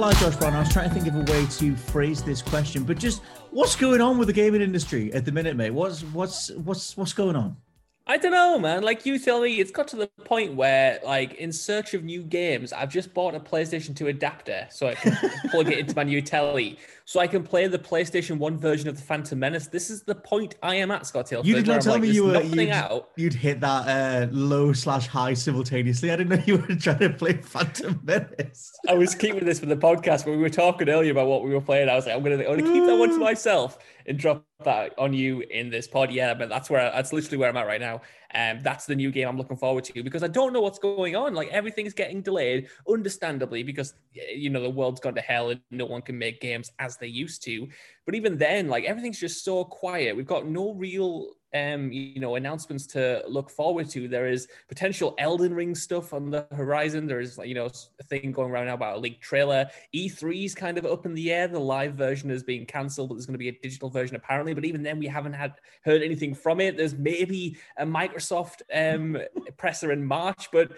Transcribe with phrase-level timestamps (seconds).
[0.00, 0.54] Lie, Josh Brown.
[0.54, 3.20] I was trying to think of a way to phrase this question, but just
[3.50, 5.72] what's going on with the gaming industry at the minute, mate?
[5.72, 7.54] What's what's what's what's going on?
[8.10, 8.82] I don't know, man.
[8.82, 12.24] Like you tell me, it's got to the point where, like, in search of new
[12.24, 15.16] games, I've just bought a PlayStation 2 adapter so I can
[15.52, 18.96] plug it into my new telly, so I can play the PlayStation 1 version of
[18.96, 19.68] the Phantom Menace.
[19.68, 21.44] This is the point I am at, Scott Taylor.
[21.44, 23.10] You did not tell me you were you'd, out.
[23.14, 26.10] you'd hit that uh, low slash high simultaneously.
[26.10, 28.76] I didn't know you were trying to play Phantom Menace.
[28.88, 31.54] I was keeping this for the podcast, but we were talking earlier about what we
[31.54, 31.88] were playing.
[31.88, 34.98] I was like, I'm gonna, I'm gonna keep that one to myself and drop that
[34.98, 36.10] on you in this pod.
[36.10, 38.02] Yeah, but that's where that's literally where I'm at right now.
[38.32, 40.78] And um, that's the new game I'm looking forward to because I don't know what's
[40.78, 41.34] going on.
[41.34, 45.86] Like everything's getting delayed, understandably, because you know the world's gone to hell and no
[45.86, 47.68] one can make games as they used to.
[48.06, 50.16] But even then, like everything's just so quiet.
[50.16, 54.08] We've got no real um, you know, announcements to look forward to.
[54.08, 57.06] There is potential Elden Ring stuff on the horizon.
[57.06, 57.66] There is, you know,
[57.98, 59.68] a thing going around now about a leaked trailer.
[59.94, 61.48] E3 is kind of up in the air.
[61.48, 64.54] The live version is being cancelled, but there's going to be a digital version apparently.
[64.54, 66.76] But even then, we haven't had heard anything from it.
[66.76, 69.18] There's maybe a Microsoft um,
[69.56, 70.72] presser in March, but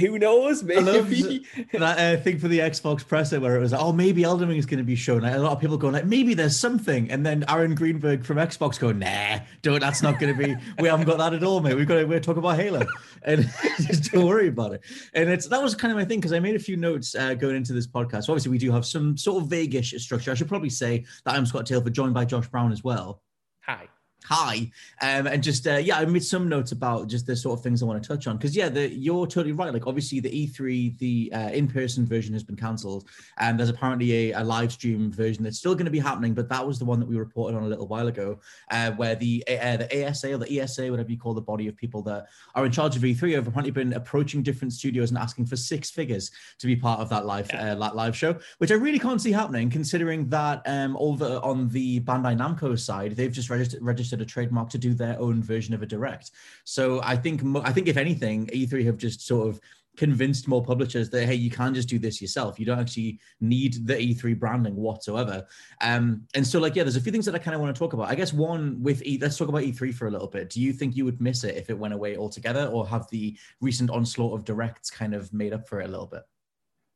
[0.00, 0.62] who knows?
[0.62, 1.46] Maybe.
[1.72, 4.58] That uh, thing for the Xbox presser where it was, like, oh, maybe Elden Ring
[4.58, 5.24] is going to be shown.
[5.24, 8.78] A lot of people going like, maybe there's something, and then Aaron Greenberg from Xbox
[8.78, 9.80] going, nah, don't.
[9.80, 10.56] That's not going to be.
[10.80, 11.74] We haven't got that at all, mate.
[11.74, 12.86] We've got to we're talking about Halo,
[13.22, 14.82] and just don't worry about it.
[15.14, 17.34] And it's that was kind of my thing because I made a few notes uh,
[17.34, 18.24] going into this podcast.
[18.24, 20.30] So obviously, we do have some sort of vaguish structure.
[20.30, 23.22] I should probably say that I'm Scott Taylor, joined by Josh Brown as well.
[23.62, 23.88] Hi
[24.24, 24.70] hi
[25.00, 27.82] um, and just uh, yeah i made some notes about just the sort of things
[27.82, 30.98] i want to touch on because yeah the, you're totally right like obviously the e3
[30.98, 33.08] the uh, in-person version has been cancelled
[33.38, 36.48] and there's apparently a, a live stream version that's still going to be happening but
[36.48, 38.38] that was the one that we reported on a little while ago
[38.72, 41.76] uh, where the uh, the asa or the esa whatever you call the body of
[41.76, 42.26] people that
[42.56, 45.90] are in charge of e3 have apparently been approaching different studios and asking for six
[45.90, 47.72] figures to be part of that live Yeah.
[47.74, 52.00] uh, live show which i really can't see happening considering that um over on the
[52.00, 55.82] bandai namco side they've just registered registered a trademark to do their own version of
[55.82, 56.32] a direct.
[56.64, 59.60] So I think I think if anything, E3 have just sort of
[59.98, 62.58] convinced more publishers that hey, you can just do this yourself.
[62.58, 65.44] You don't actually need the E3 branding whatsoever.
[65.80, 67.78] Um, and so like yeah, there's a few things that I kind of want to
[67.78, 68.08] talk about.
[68.08, 70.50] I guess one with E, let's talk about E3 for a little bit.
[70.50, 73.36] Do you think you would miss it if it went away altogether, or have the
[73.60, 76.22] recent onslaught of directs kind of made up for it a little bit?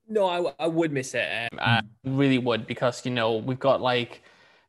[0.09, 1.49] No, I, I would miss it.
[1.53, 4.22] Um, I really would because you know we've got like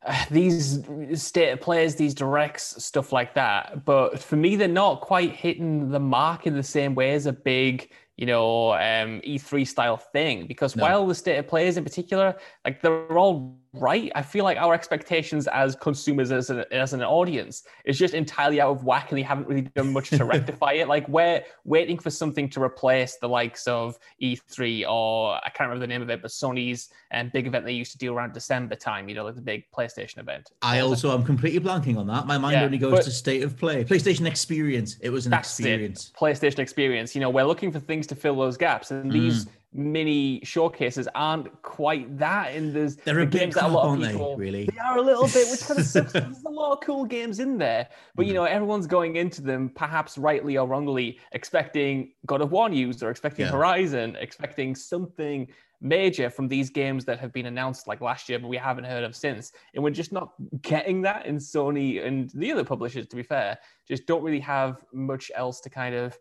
[0.30, 0.82] these
[1.14, 3.84] state of players, these directs, stuff like that.
[3.84, 7.32] But for me, they're not quite hitting the mark in the same way as a
[7.32, 10.46] big, you know, um, E3 style thing.
[10.46, 10.82] Because No.
[10.82, 14.72] while the state of players in particular, like they're all right, I feel like our
[14.74, 19.18] expectations as consumers, as an, as an audience, is just entirely out of whack, and
[19.18, 20.88] they haven't really done much to rectify it.
[20.88, 25.80] Like we're waiting for something to replace the likes of E3 or I can't remember
[25.80, 28.74] the name of it, but Sony's um, big event they used to do around December
[28.76, 29.08] time.
[29.08, 30.50] You know, like the big PlayStation event.
[30.62, 31.06] I What was it?
[31.08, 32.26] also am completely blanking on that.
[32.26, 34.96] My mind Yeah, only goes but- to state of play, PlayStation Experience.
[35.00, 36.10] It was an experience.
[36.14, 36.18] it.
[36.18, 37.14] PlayStation experience.
[37.14, 39.48] You know, we're looking for things to fill those gaps, and Mm.
[39.74, 42.54] Mini showcases aren't quite that.
[42.54, 44.64] In the, They're the bit games that a lot of aren't they, people really?
[44.66, 46.12] they are a little bit, which kind of sucks.
[46.12, 48.36] There's a lot of cool games in there, but you hmm.
[48.36, 53.10] know, everyone's going into them, perhaps rightly or wrongly, expecting God of War news or
[53.10, 53.52] expecting Yeah.
[53.52, 55.48] Horizon, expecting something
[55.80, 59.04] major from these games that have been announced like last year, but we haven't heard
[59.04, 59.52] of since.
[59.74, 60.32] And we're just not
[60.62, 61.26] getting that.
[61.26, 65.60] And Sony and the other publishers, to be fair, just don't really have much else
[65.60, 66.16] to kind of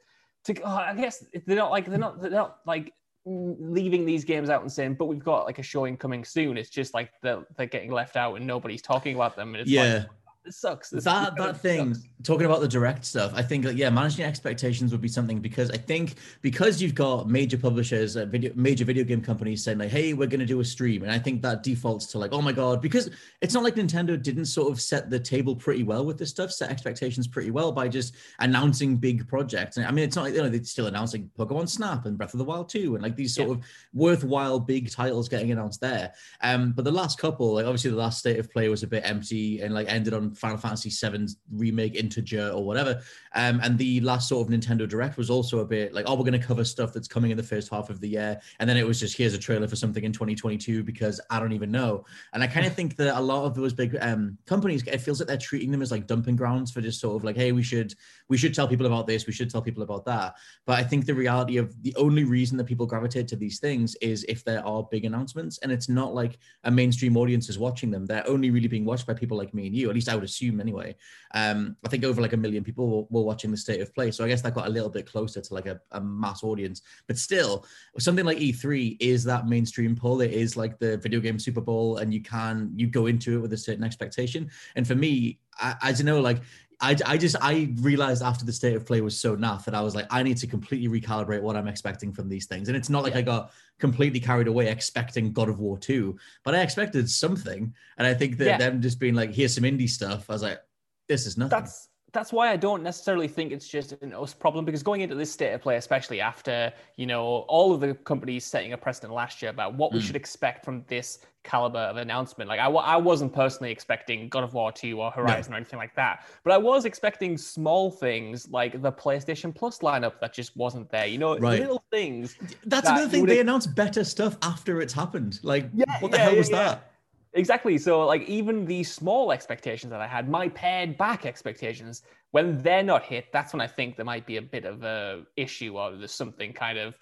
[0.45, 0.59] to.
[0.61, 2.93] Oh, I guess they're not like they're not they're not like
[3.25, 6.69] leaving these games out and saying, "But we've got like a showing coming soon." It's
[6.69, 9.55] just like they're, they're getting left out and nobody's talking about them.
[9.55, 9.93] And it's yeah.
[9.93, 10.07] like,
[10.45, 10.89] it sucks.
[10.89, 12.07] This, that that thing sucks.
[12.23, 15.71] talking about the direct stuff i think like, yeah managing expectations would be something because
[15.71, 19.89] i think because you've got major publishers uh, video major video game companies saying like
[19.89, 22.41] hey we're going to do a stream and i think that defaults to like oh
[22.41, 23.09] my god because
[23.41, 26.51] it's not like nintendo didn't sort of set the table pretty well with this stuff
[26.51, 30.33] set expectations pretty well by just announcing big projects and i mean it's not like
[30.33, 33.15] you know they're still announcing pokemon snap and breath of the wild 2 and like
[33.15, 33.55] these sort Yeah.
[33.55, 33.61] of
[33.93, 38.19] worthwhile big titles getting announced there um but the last couple like obviously the last
[38.19, 41.95] state of play was a bit empty and like ended on final fantasy 7's remake
[41.95, 43.01] Intergrade or whatever
[43.35, 46.29] um and the last sort of nintendo direct was also a bit like oh we're
[46.29, 48.77] going to cover stuff that's coming in the first half of the year and then
[48.77, 52.03] it was just here's a trailer for something in 2022 because i don't even know
[52.33, 55.19] and i kind of think that a lot of those big um companies it feels
[55.19, 57.63] like they're treating them as like dumping grounds for just sort of like hey we
[57.63, 57.93] should
[58.29, 60.35] we should tell people about this we should tell people about that
[60.65, 63.95] but I think the reality of the only reason that people gravitate to these things
[63.95, 67.91] is if there are big announcements, and it's not like a mainstream audience is watching
[67.91, 68.05] them.
[68.05, 69.89] They're only really being watched by people like me and you.
[69.89, 70.95] At least I would assume anyway.
[71.33, 74.23] Um, I think over like a million people were, watching the state of play, so
[74.23, 76.81] I guess that got a little bit closer to like a, a mass audience.
[77.07, 77.65] But still,
[77.99, 80.21] something like E3 is that mainstream pull.
[80.21, 83.41] It is like the video game Super Bowl, and you can you go into it
[83.41, 84.49] with a certain expectation.
[84.75, 86.41] And for me, I, don't know, like
[86.83, 89.81] I, I just I realized after the state of play was so naff that I
[89.81, 92.67] was like I need to completely recalibrate what I'm expecting from these things.
[92.67, 96.53] And it's not like I got completely carried away expecting God of War 2 but
[96.53, 97.73] I expected something.
[97.97, 98.57] And I think that Yeah.
[98.57, 100.29] them just being like here's some indie stuff.
[100.29, 100.59] I was like
[101.07, 101.57] this is nothing.
[101.57, 105.15] That's that's why I don't necessarily think it's just an us problem because going into
[105.15, 109.11] this state of play, especially after you know all of the companies setting a precedent
[109.13, 110.03] last year about what we Mm.
[110.03, 112.47] should expect from this caliber of announcement.
[112.47, 115.93] Like I, I wasn't personally expecting God of War 2 or Horizon or anything like
[115.95, 120.89] that, but I was expecting small things like the PlayStation Plus lineup that just wasn't
[120.89, 121.07] there.
[121.07, 121.59] You know, Right.
[121.59, 122.37] little things.
[122.65, 126.11] that's that another thing they ex- announced better stuff after it's happened like Yeah, what
[126.11, 126.57] the yeah, hell yeah, was yeah.
[126.63, 126.92] that
[127.35, 127.77] Exactly.
[127.77, 132.83] So, like, even the small expectations that I had, my pared back expectations, when they're
[132.83, 135.95] not hit, that's when I think there might be a bit of a issue or
[135.95, 136.95] there's something kind of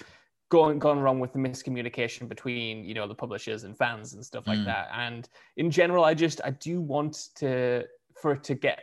[0.49, 4.45] going gone wrong with the miscommunication between you know the publishers and fans and stuff
[4.47, 4.65] like Mm.
[4.65, 4.89] that.
[4.93, 7.85] And in general, I just I do want to
[8.21, 8.79] for it to get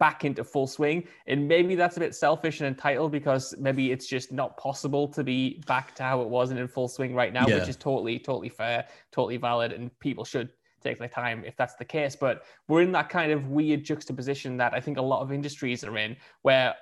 [0.00, 1.06] back into full swing.
[1.28, 5.22] And maybe that's a bit selfish and entitled because maybe it's just not possible to
[5.22, 7.60] be back to how it was and in full swing right now, Yeah.
[7.60, 10.48] which is totally, totally fair, totally valid, and people should
[10.82, 12.16] take their time if that's the case.
[12.16, 15.84] But we're in that kind of weird juxtaposition that I think a lot of industries
[15.84, 16.74] are in, where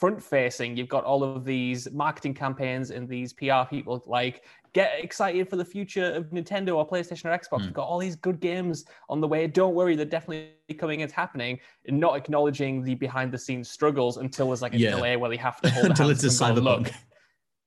[0.00, 4.42] front facing, you've got all of these marketing campaigns and these PR people like
[4.74, 7.60] get excited for the future of Nintendo or PlayStation or Xbox.
[7.62, 9.46] We've got all these good games on the way.
[9.46, 11.00] Don't worry, they're definitely coming.
[11.00, 11.58] It's happening.
[11.86, 14.90] And not acknowledging the behind the scenes struggles until there's like a Yeah.
[14.90, 16.90] delay where they have to hold until it's a cyberpunk "Look."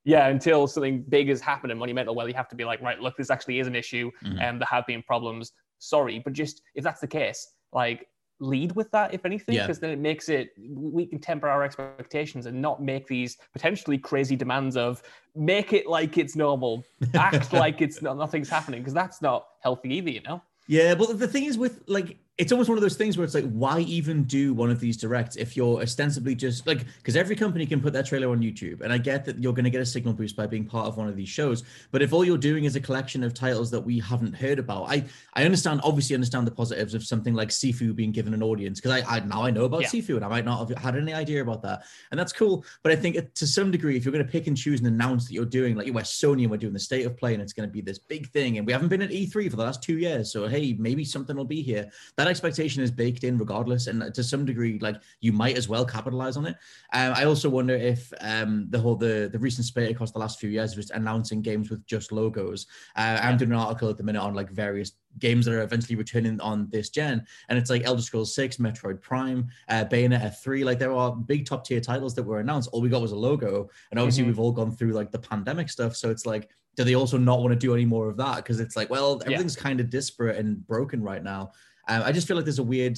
[0.04, 3.00] Yeah, until something big has happened and monumental where you have to be like, right,
[3.00, 4.40] look, this actually is an issue Mhm.
[4.42, 5.52] and there have been problems.
[5.80, 8.08] Sorry, but just if that's the case, like
[8.40, 9.64] lead with that, if anything, Yeah.
[9.64, 13.98] because then it makes it we can temper our expectations and not make these potentially
[13.98, 15.02] crazy demands of
[15.36, 16.84] make it like it's normal,
[17.14, 20.42] act like it's not nothing's happening, because that's not healthy either, you know.
[20.68, 23.34] Yeah, but the thing is with like it's almost one of those things where it's
[23.34, 27.36] like, why even do one of these directs if you're ostensibly just like because every
[27.36, 29.82] company can put their trailer on YouTube, and I get that you're going to get
[29.82, 31.64] a signal boost by being part of one of these shows.
[31.92, 34.90] But if all you're doing is a collection of titles that we haven't heard about,
[34.90, 38.82] I I understand obviously understand the positives of something like Sifu being given an audience
[38.82, 39.88] because I, I now I know about Yeah.
[39.88, 42.66] Sifu and I might not have had any idea about that, and that's cool.
[42.84, 45.28] But I think to some degree, if you're going to pick and choose and announce
[45.28, 47.54] that you're doing like we're Sony and we're doing the state of play and it's
[47.54, 49.82] going to be this big thing, and we haven't been at E3 for the last
[49.82, 51.90] two years, so hey, maybe something will be here.
[52.18, 55.86] That expectation is baked in regardless, and to some degree, like you might as well
[55.86, 56.56] capitalize on it.
[56.94, 60.40] Um, I also wonder if um, the whole the the recent spate across the last
[60.40, 62.68] few years was announcing games with just logos.
[62.96, 65.96] Uh, I'm doing an article at the minute on like various games that are eventually
[65.96, 70.64] returning on this gen, and it's like Elder Scrolls Six, Metroid Prime, uh, Bayonetta Three.
[70.64, 72.70] Like there are big top tier titles that were announced.
[72.72, 74.28] All we got was a logo, and obviously Mhm.
[74.28, 75.96] we've all gone through like the pandemic stuff.
[75.96, 78.38] So it's like, do they also not want to do any more of that?
[78.38, 79.28] Because it's like, well, Yeah.
[79.28, 81.52] everything's kind of disparate and broken right now.
[81.88, 82.98] Um, I just feel like there's a weird.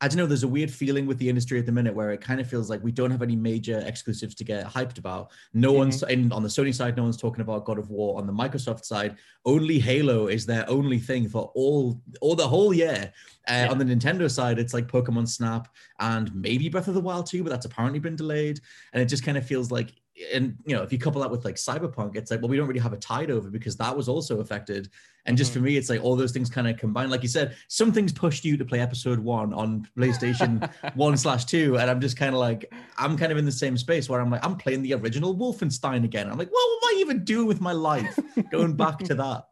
[0.00, 0.26] I don't know.
[0.26, 2.68] There's a weird feeling with the industry at the minute where it kind of feels
[2.68, 5.30] like we don't have any major exclusives to get hyped about.
[5.54, 6.96] No one's in on the Sony side.
[6.96, 8.18] No one's talking about God of War.
[8.18, 12.74] On the Microsoft side, only Halo is their only thing for all all the whole
[12.74, 13.12] year.
[13.48, 15.68] Uh, On the Nintendo side, it's like Pokemon Snap
[16.00, 18.60] and maybe Breath of the Wild 2, but that's apparently been delayed.
[18.92, 19.92] And it just kind of feels like
[20.34, 22.68] and you know, if you couple that with like Cyberpunk, it's like, well, we don't
[22.68, 24.88] really have a tide over because that was also affected.
[25.24, 25.60] And just Mm-hmm.
[25.60, 27.10] for me, it's like all those things kind of combined.
[27.10, 31.44] Like you said, some things pushed you to play episode one on PlayStation one slash
[31.44, 31.78] two.
[31.78, 34.30] And I'm just kind of like, I'm kind of in the same space where I'm
[34.30, 36.28] like, I'm playing the original Wolfenstein again.
[36.28, 38.18] I'm like, what am I even doing with my life?
[38.50, 39.44] Going back to that.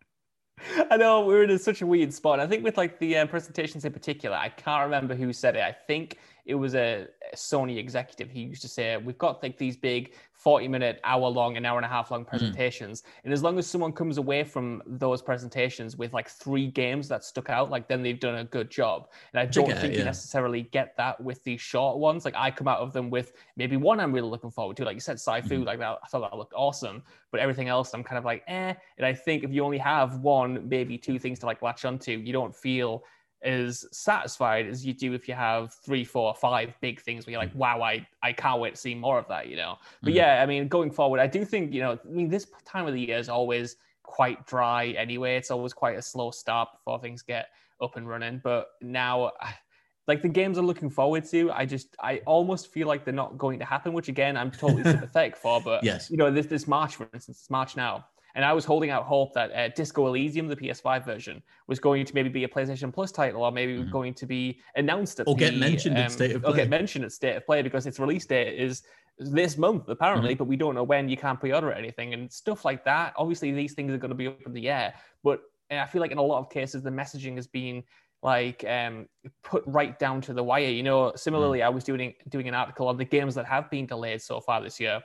[0.90, 2.40] I know we're in such a weird spot.
[2.40, 5.62] I think with like the uh, presentations in particular, I can't remember who said it.
[5.62, 9.56] I think it was a, a Sony executive who used to say, "We've got like
[9.56, 13.92] these big forty-minute, hour-long, an hour and a half-long presentations, and as long as someone
[13.92, 18.20] comes away from those presentations with like three games that stuck out, like then they've
[18.20, 21.98] done a good job." And I don't think you necessarily get that with these short
[21.98, 22.24] ones.
[22.24, 24.94] Like I come out of them with maybe one I'm really looking forward to, like
[24.94, 25.98] you said, Sifu, like that.
[26.02, 28.74] I thought that looked awesome, but everything else I'm kind of like, eh.
[28.96, 32.12] And I think if you only have one, maybe two things to like latch onto,
[32.12, 33.04] you don't feel
[33.42, 37.40] as satisfied as you do if you have three, four, five big things where you're
[37.40, 37.56] like, mm.
[37.56, 39.76] wow, I, I can't wait to see more of that, you know?
[40.02, 40.16] But mm.
[40.16, 42.92] yeah, I mean, going forward, I do think, you know, I mean, this time of
[42.92, 45.36] the year is always quite dry anyway.
[45.36, 47.48] It's always quite a slow start before things get
[47.80, 48.40] up and running.
[48.44, 49.32] But now,
[50.06, 53.38] like the games I'm looking forward to, I just, I almost feel like they're not
[53.38, 55.62] going to happen, which again, I'm totally sympathetic for.
[55.62, 56.10] But, Yes.
[56.10, 58.04] you know, this, this March, for instance, it's March now.
[58.34, 62.04] And I was holding out hope that uh, Disco Elysium, the PS5 version, was going
[62.04, 65.32] to maybe be a PlayStation Plus title, or maybe going to be announced at Mm-hmm.
[65.32, 66.56] Or get the, mentioned at um, State of Or Play.
[66.56, 68.82] get mentioned at State of Play because its release date is
[69.18, 69.92] this month Mm-hmm.
[69.92, 71.08] apparently, but we don't know when.
[71.08, 73.14] You can't pre-order anything and stuff like that.
[73.16, 76.00] Obviously, these things are going to be up in the air, but uh, I feel
[76.00, 77.82] like in a lot of cases the messaging has been
[78.22, 79.06] like um,
[79.42, 80.68] put right down to the wire.
[80.68, 83.86] You know, similarly, I was doing doing an article on the games that have been
[83.86, 85.00] delayed so far this year,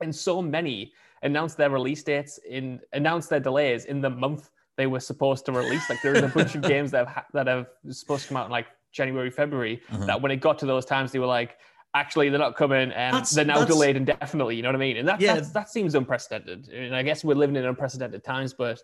[0.00, 4.86] and so many announced their release dates in announced their delays in the month they
[4.86, 5.88] were supposed to release.
[5.90, 8.46] Like there's a bunch of games that have ha- that have supposed to come out
[8.46, 9.82] in like January, February.
[9.92, 10.06] Uh-huh.
[10.06, 11.56] That when it got to those times, they were like.
[11.92, 14.54] Actually, they're not coming, and That's- they're now that's- delayed indefinitely.
[14.54, 14.96] You know what I mean?
[14.98, 15.40] And that Yeah.
[15.40, 16.68] that seems unprecedented.
[16.68, 18.80] And I guess we're living in unprecedented times, but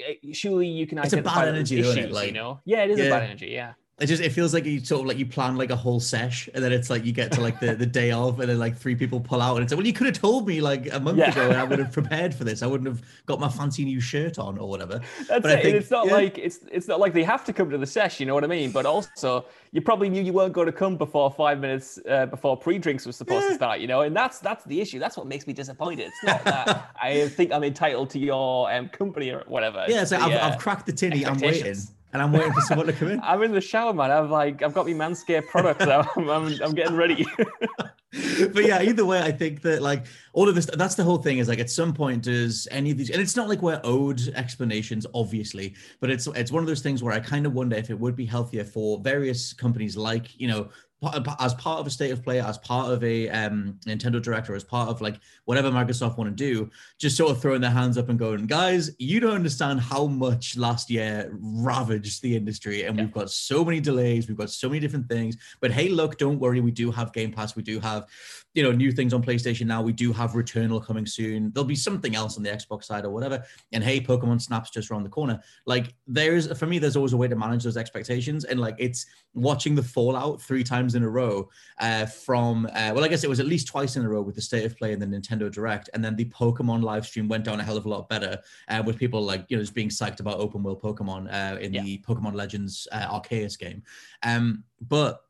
[0.00, 1.96] uh, surely you can It's a bad energy, issues.
[1.98, 2.10] it?
[2.10, 2.58] Like- you know?
[2.64, 3.48] Yeah, it is a bad energy.
[3.48, 3.74] Yeah.
[4.00, 6.48] It just it feels like you sort of like you plan like a whole sesh
[6.54, 8.76] and then it's like you get to like the, the day of and then like
[8.76, 11.00] three people pull out and it's like well you could have told me like a
[11.00, 11.32] month Yeah.
[11.32, 14.00] ago and I would have prepared for this I wouldn't have got my fancy new
[14.00, 15.58] shirt on or whatever That's But it.
[15.58, 16.12] I think- it's not yeah.
[16.12, 18.20] like it's it's not like they have to come to the sesh.
[18.20, 18.70] You know what I mean?
[18.70, 22.56] But also, you probably knew you weren't going to come before five minutes uh, before
[22.56, 23.80] pre-drinks was supposed to start.
[23.80, 25.00] You know, and that's that's the issue.
[25.00, 26.06] That's what makes me disappointed.
[26.06, 29.84] It's not that I think I'm entitled to your um, company or whatever.
[29.88, 31.74] yeah it's like the, I've, uh, I've cracked the tinny I'm waiting.
[32.12, 34.10] And I'm waiting for someone to come in I'm in the shower, man.
[34.10, 35.86] I've like I've got my Manscaped products.
[36.16, 37.26] I'm, I'm, I'm getting ready.
[38.52, 41.38] but yeah, either way, I think that like all of this, that's the whole thing
[41.38, 44.20] is like at some point does any of these, and it's not like we're owed
[44.34, 47.90] explanations, obviously, but it's it's one of those things where I kind of wonder if
[47.90, 50.70] it would be healthier for various companies like, you know,
[51.38, 54.64] as part of a state of play, as part of a um, Nintendo Director, as
[54.64, 58.08] part of like whatever Microsoft want to do, just sort of throwing their hands up
[58.08, 63.12] and going, guys, you don't understand how much last year ravaged the industry, and we've
[63.12, 65.36] got so many delays, we've got so many different things.
[65.60, 68.06] But hey, look, don't worry, we do have Game Pass, we do have,
[68.54, 71.52] you know, new things on PlayStation now, we do have Returnal coming soon.
[71.52, 73.44] There'll be something else on the Xbox side or whatever.
[73.72, 75.40] And hey, Pokemon Snap's just around the corner.
[75.64, 79.06] Like there's for me, there's always a way to manage those expectations, and like it's
[79.34, 83.30] watching the fallout three times in a row uh, from uh, well, I guess it
[83.30, 85.50] was at least twice in a row with the State of Play and the Nintendo
[85.50, 88.38] Direct, and then the Pokemon live stream went down a hell of a lot better
[88.68, 91.72] uh, with people like you know just being psyched about open world Pokemon uh, in
[91.72, 91.82] Yeah.
[91.82, 93.82] the Pokemon Legends uh, Arceus game.
[94.22, 95.24] Um, but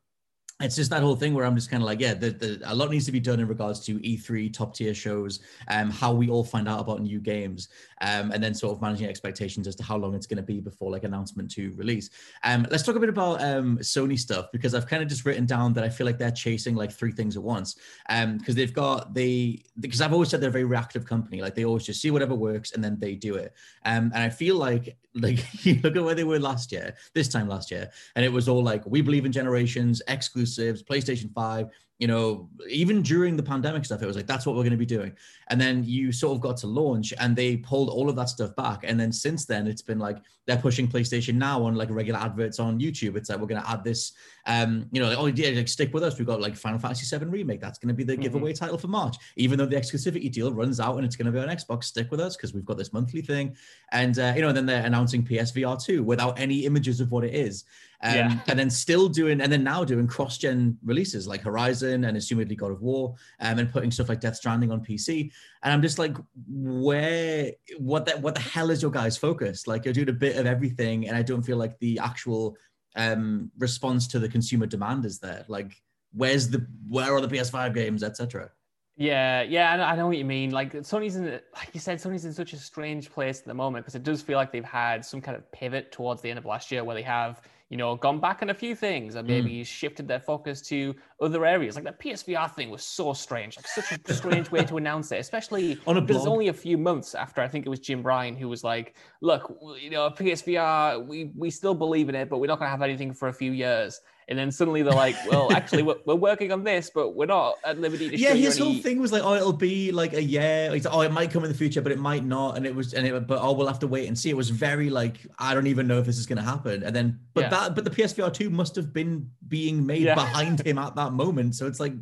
[0.61, 2.75] it's just that whole thing where I'm just kind of like, yeah, the, the, a
[2.75, 5.39] lot needs to be done in regards to E3 top tier shows,
[5.69, 7.69] um, how we all find out about new games,
[8.01, 10.59] um, and then sort of managing expectations as to how long it's going to be
[10.59, 12.09] before like announcement to release.
[12.43, 15.45] Um, let's talk a bit about um, Sony stuff because I've kind of just written
[15.45, 17.77] down that I feel like they're chasing like three things at once.
[18.09, 21.55] Um, because they've got the because I've always said they're a very reactive company, like
[21.55, 23.53] they always just see whatever works and then they do it.
[23.85, 27.27] Um, and I feel like like you look at where they were last year, this
[27.27, 31.67] time last year, and it was all like we believe in generations, exclusives, PlayStation 5,
[31.99, 34.77] you know, even during the pandemic stuff, it was like that's what we're going to
[34.77, 35.13] be doing.
[35.49, 38.55] And then you sort of got to launch and they pulled all of that stuff
[38.55, 38.85] back.
[38.85, 42.57] And then since then, it's been like they're pushing PlayStation now on like regular adverts
[42.57, 43.17] on YouTube.
[43.17, 44.13] It's like we're going to add this,
[44.45, 46.17] um, you know, like, oh yeah, like stick with us.
[46.17, 47.59] We've got like Final Fantasy VII remake.
[47.59, 50.79] That's going to be the giveaway title for March, even though the exclusivity deal runs
[50.79, 51.83] out and it's going to be on Xbox.
[51.83, 53.57] Stick with us because we've got this monthly thing.
[53.91, 57.35] And uh, you know, then they're announcing PSVR 2 without any images of what it
[57.35, 57.65] is.
[58.01, 58.39] Um, Yeah.
[58.47, 62.71] and then still doing, and then now doing cross-gen releases like Horizon and assumedly God
[62.71, 65.31] of War, um, and putting stuff like Death Stranding on PC.
[65.63, 66.15] And I'm just like,
[66.47, 69.67] where, what the, what the hell is your guys' focus?
[69.67, 72.55] Like you're doing a bit of everything, and I don't feel like the actual
[72.95, 75.43] um, response to the consumer demand is there.
[75.49, 75.81] Like,
[76.13, 78.49] where's the, where are the PS5 games, etc.
[78.95, 80.51] Yeah, yeah, I know what you mean.
[80.51, 83.85] Like Sony's in, like you said, Sony's in such a strange place at the moment
[83.85, 86.45] because it does feel like they've had some kind of pivot towards the end of
[86.45, 89.61] last year where they have you know, gone back on a few things and maybe
[89.61, 89.65] mm.
[89.65, 91.75] shifted their focus to other areas.
[91.75, 95.19] Like that PSVR thing was so strange, like such a strange way to announce it,
[95.19, 98.35] especially on a because only a few months after I think it was Jim Ryan
[98.35, 102.47] who was like, look, you know, PSVR, we, we still believe in it, but we're
[102.47, 104.01] not going to have anything for a few years.
[104.29, 107.55] And then suddenly they're like, well, actually, we're, we're working on this, but we're not
[107.65, 108.81] at liberty to yeah, his whole any...
[108.81, 110.69] thing was like, oh, it'll be like a year.
[110.69, 112.55] Like, oh, it might come in the future, but it might not.
[112.55, 114.29] And it was, and it, but oh, we'll have to wait and see.
[114.29, 116.83] It was very like, I don't even know if this is going to happen.
[116.83, 117.49] And then, but yeah.
[117.49, 120.15] that, but the PSVR 2 must have been being made yeah.
[120.15, 121.55] behind him at that moment.
[121.55, 121.93] So it's like,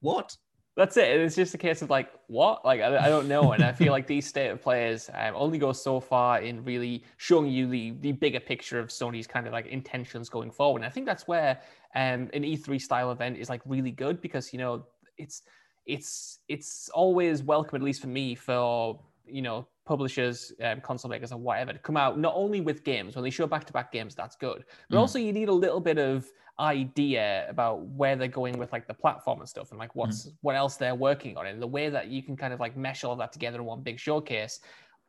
[0.00, 0.36] what?
[0.80, 1.20] That's it.
[1.20, 2.64] It's just a case of like, what?
[2.64, 3.52] Like, I, I don't know.
[3.52, 7.04] And I feel like these state of players um, only go so far in really
[7.18, 10.78] showing you the the bigger picture of Sony's kind of like intentions going forward.
[10.78, 11.60] And I think that's where
[11.94, 14.86] um, an E3 style event is like really good because you know
[15.18, 15.42] it's
[15.84, 21.32] it's it's always welcome, at least for me, for you know publishers, um, console makers,
[21.32, 24.36] or whatever to come out not only with games when they show back-to-back games, that's
[24.36, 25.00] good, but mm.
[25.00, 26.30] also you need a little bit of
[26.60, 30.32] idea about where they're going with like the platform and stuff, and like what's mm.
[30.42, 33.02] what else they're working on, and the way that you can kind of like mesh
[33.02, 34.60] all of that together in one big showcase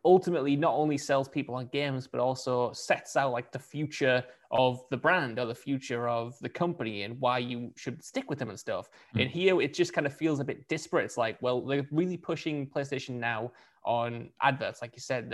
[0.04, 4.84] ultimately not only sells people on games but also sets out like the future of
[4.90, 8.50] the brand or the future of the company and why you should stick with them
[8.50, 9.22] and stuff mm.
[9.22, 12.18] and here it just kind of feels a bit disparate it's like well they're really
[12.18, 13.52] pushing playstation now
[13.84, 15.30] on adverts like you said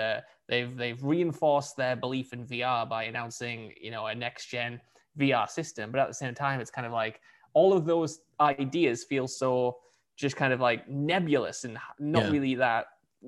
[0.47, 4.79] they've they've reinforced their belief in vr by announcing you know a next gen
[5.19, 7.19] vr system but at the same time it's kind of like
[7.53, 9.77] all of those ideas feel so
[10.15, 12.31] just kind of like nebulous and not yeah.
[12.31, 12.85] really that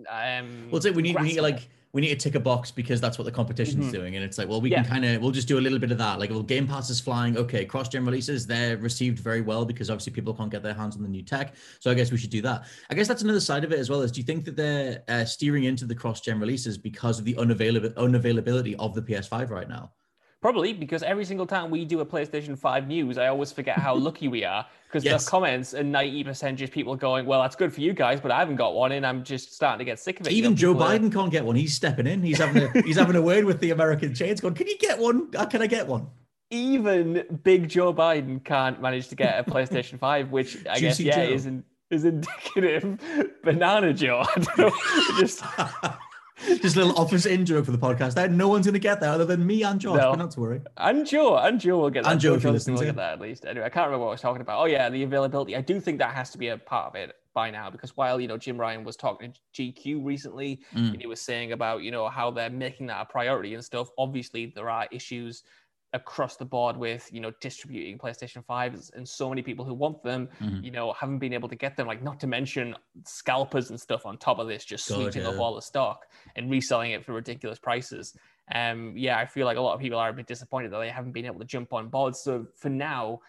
[0.10, 3.02] um, well, say we need we need like we need to tick a box because
[3.02, 3.94] that's what the competition's mm-hmm.
[3.94, 4.84] doing, and it's like, well, we yeah.
[4.84, 6.20] can kind of we'll just do a little bit of that.
[6.20, 7.38] Like, well, Game Pass is flying.
[7.38, 11.02] Okay, cross-gen releases they're received very well because obviously people can't get their hands on
[11.02, 11.56] the new tech.
[11.80, 12.66] So I guess we should do that.
[12.90, 14.02] I guess that's another side of it as well.
[14.02, 17.34] Is do you think that they're uh, steering into the cross-gen releases because of the
[17.36, 19.92] unavailability unavailability of the PS5 right now?
[20.42, 23.94] Probably because every single time we do a PlayStation 5 news, I always forget how
[24.08, 25.26] lucky we are because yes.
[25.26, 28.40] the comments are 90% just people going, Well, that's good for you guys, but I
[28.40, 30.32] haven't got one and I'm just starting to get sick of it.
[30.32, 31.14] Even you know, Joe Biden are...
[31.14, 31.58] can't get one.
[31.58, 32.24] He's stepping in.
[32.24, 34.98] He's having a he's having a word with the American chains going, Can you get
[34.98, 35.30] one?
[35.36, 36.08] Uh, can I get one?
[36.52, 41.26] Even big Joe Biden can't manage to get a PlayStation 5, which I guess yeah
[41.26, 41.34] Joe.
[41.34, 42.98] is in, is indicative
[43.44, 44.24] banana Joe.
[45.20, 45.44] just
[46.62, 48.16] Just a little office in joke for the podcast.
[48.16, 49.98] There, no one's going to get that other than me and Josh.
[49.98, 50.14] No.
[50.14, 50.62] Not to worry.
[50.78, 51.38] And Joe.
[51.38, 52.14] And Joe will get that.
[52.14, 53.46] And Joe, if you listen to get that at least.
[53.46, 54.62] Anyway, I can't remember what I was talking about.
[54.62, 55.56] Oh, yeah, the availability.
[55.56, 58.20] I do think that has to be a part of it by now because while,
[58.20, 60.92] you know, Jim Ryan was talking to GQ recently mm.
[60.92, 63.90] and he was saying about, you know, how they're making that a priority and stuff,
[63.98, 65.44] obviously there are issues
[65.94, 70.04] across the board with you know distributing PlayStation 5s and so many people who want
[70.04, 70.64] them mm-hmm.
[70.64, 72.76] you know haven't been able to get them like not to mention
[73.06, 75.30] scalpers and stuff on top of this just sweeping yeah.
[75.30, 78.16] up all the stock and reselling it for ridiculous prices
[78.54, 80.90] um yeah I feel like a lot of people are a bit disappointed that they
[80.90, 83.20] haven't been able to jump on board so for now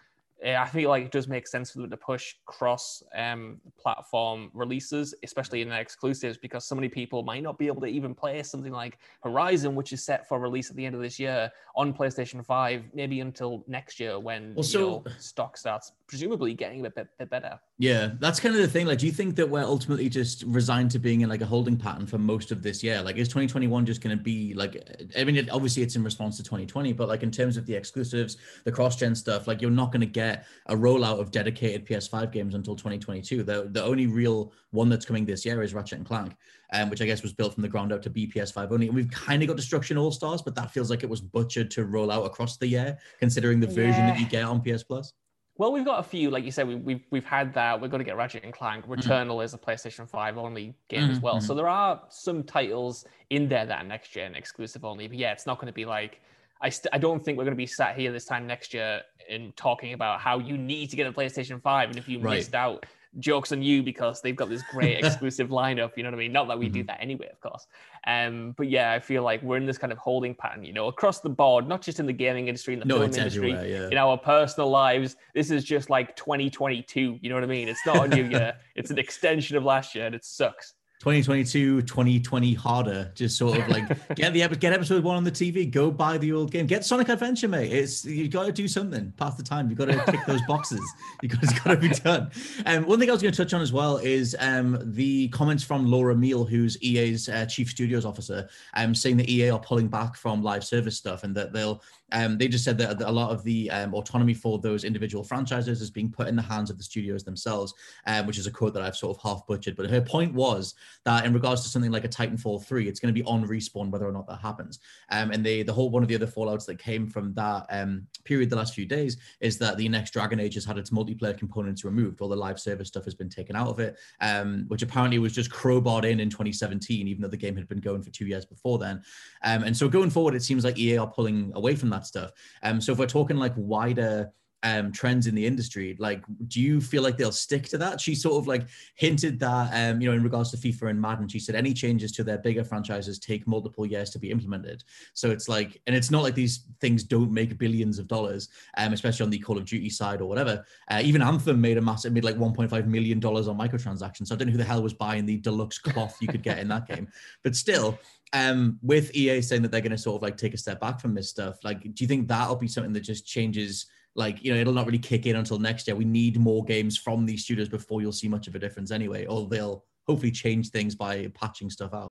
[0.43, 5.13] I feel like it does make sense for them to push cross um, platform releases,
[5.23, 8.41] especially in their exclusives, because so many people might not be able to even play
[8.41, 11.93] something like Horizon, which is set for release at the end of this year on
[11.93, 16.85] PlayStation 5, maybe until next year when well, so, you know, stock starts presumably getting
[16.85, 17.59] a bit, bit better.
[17.77, 18.87] Yeah, that's kind of the thing.
[18.87, 21.77] Like, do you think that we're ultimately just resigned to being in like a holding
[21.77, 23.01] pattern for most of this year?
[23.01, 24.83] Like, is 2021 just going to be like,
[25.17, 27.75] I mean, it, obviously it's in response to 2020, but like in terms of the
[27.75, 30.30] exclusives, the cross gen stuff, like you're not going to get
[30.67, 33.43] a rollout of dedicated PS5 games until 2022.
[33.43, 36.35] The, the only real one that's coming this year is Ratchet and Clank,
[36.73, 38.87] um, which I guess was built from the ground up to be PS5 only.
[38.87, 41.71] And we've kind of got Destruction All Stars, but that feels like it was butchered
[41.71, 44.11] to roll out across the year, considering the version yeah.
[44.11, 45.13] that you get on PS Plus.
[45.57, 47.79] Well, we've got a few, like you said, we, have we've, we've had that.
[47.79, 48.85] We're going to get Ratchet and Clank.
[48.85, 48.93] Mm-hmm.
[48.93, 49.43] Returnal mm-hmm.
[49.43, 51.11] is a PlayStation Five only game mm-hmm.
[51.11, 51.39] as well.
[51.39, 51.57] So mm-hmm.
[51.57, 55.07] there are some titles in there that are next gen exclusive only.
[55.07, 56.21] But yeah, it's not going to be like
[56.61, 59.01] I st- I don't think we're going to be sat here this time next year
[59.29, 62.37] and talking about how you need to get a PlayStation Five, and if you right.
[62.37, 62.85] missed out,
[63.19, 65.91] jokes on you because they've got this great exclusive lineup.
[65.97, 66.31] You know what I mean?
[66.31, 66.73] Not that we mm-hmm.
[66.73, 67.67] do that anyway, of course.
[68.07, 70.87] Um, but yeah, I feel like we're in this kind of holding pattern, you know,
[70.87, 73.89] across the board, not just in the gaming industry, in the no, film industry, yeah.
[73.89, 75.17] in our personal lives.
[75.33, 77.19] This is just like 2022.
[77.21, 77.67] You know what I mean?
[77.67, 78.55] It's not a new year.
[78.73, 80.73] It's an extension of last year, and it sucks.
[81.01, 85.69] 2022 2020 harder just sort of like get the get episode one on the tv
[85.69, 86.65] go buy the old game.
[86.65, 87.71] Get sonic adventure mate.
[87.71, 89.11] It's you got to do something.
[89.17, 89.69] Past the time.
[89.69, 90.81] You've got to tick those boxes.
[91.21, 92.31] You got, it's got to be done.
[92.65, 95.27] And um, one thing i was going to touch on as well is um, the
[95.29, 99.59] comments from laura Miele who's ea's uh, chief studios officer um, saying that ea are
[99.59, 103.11] pulling back from live service stuff and that they'll Um, they just said that a
[103.11, 106.69] lot of the um, autonomy for those individual franchises is being put in the hands
[106.69, 107.73] of the studios themselves,
[108.07, 109.75] um, which is a quote that I've sort of half butchered.
[109.75, 113.13] But her point was that in regards to something like a Titanfall 3, it's going
[113.13, 114.79] to be on respawn whether or not that happens.
[115.09, 118.07] Um, and they, the whole one of the other fallouts that came from that um,
[118.23, 121.37] period the last few days is that the next Dragon Age has had its multiplayer
[121.37, 122.21] components removed.
[122.21, 125.33] All the live service stuff has been taken out of it, um, which apparently was
[125.33, 128.45] just crowbarred in in 2017, even though the game had been going for two years
[128.45, 129.01] before then.
[129.43, 132.31] And so going forward, it seems like EA are pulling away from that stuff.
[132.63, 134.31] Um, so if we're talking like wider
[134.63, 135.95] um, trends in the industry.
[135.99, 137.99] Like, do you feel like they'll stick to that?
[137.99, 141.27] She sort of like hinted that, um, you know, in regards to FIFA and Madden,
[141.27, 144.83] she said any changes to their bigger franchises take multiple years to be implemented.
[145.13, 148.93] So it's like, and it's not like these things don't make billions of dollars, um,
[148.93, 150.63] especially on the Call of Duty side or whatever.
[150.89, 154.27] Uh, even Anthem made a massive, made like 1.5 million dollars on microtransactions.
[154.27, 156.59] So I don't know who the hell was buying the deluxe cloth you could get
[156.59, 157.07] in that game,
[157.43, 157.97] but still.
[158.33, 161.01] Um, with EA saying that they're going to sort of like take a step back
[161.01, 164.53] from this stuff, like, do you think that'll be something that just changes like you
[164.53, 167.43] know it'll not really kick in until next year we need more games from these
[167.43, 171.27] studios before you'll see much of a difference anyway or they'll hopefully change things by
[171.33, 172.09] patching stuff out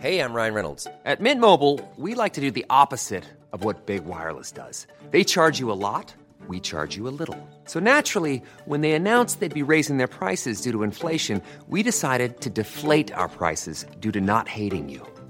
[0.00, 0.86] Hey, I'm Ryan Reynolds.
[1.06, 4.86] At Mint Mobile, we like to do the opposite of what Big Wireless does.
[5.12, 6.12] They charge you a lot,
[6.46, 7.38] we charge you a little.
[7.64, 12.42] So naturally, when they announced they'd be raising their prices due to inflation, we decided
[12.42, 15.13] to deflate our prices due to not hating you.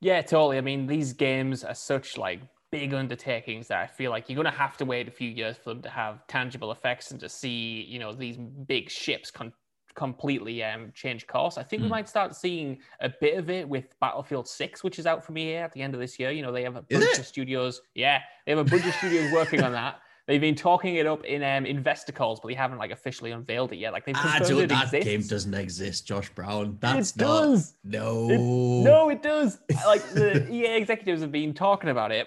[0.00, 0.58] Yeah, totally.
[0.58, 4.52] I mean, these games are such like big undertakings that I feel like you're going
[4.52, 7.28] to have to wait a few years for them to have tangible effects and to
[7.28, 9.52] see, you know, these big ships con-
[9.94, 11.58] completely um, change course.
[11.58, 11.84] I think mm.
[11.86, 15.38] we might start seeing a bit of it with Battlefield 6, which is out from
[15.38, 16.30] EA at the end of this year.
[16.30, 17.80] You know, they have a bunch of studios.
[17.94, 20.00] Yeah, they have a bunch of studios working on that.
[20.26, 23.72] They've been talking it up in um, investor calls, but they haven't like officially unveiled
[23.72, 23.92] it yet.
[23.92, 25.06] Like they've ah, confirmed it that exists.
[25.06, 26.78] game doesn't exist, Josh Brown.
[26.80, 27.74] That's it does.
[27.84, 29.58] No, it, no, it does.
[29.86, 32.26] like the EA executives have been talking about it,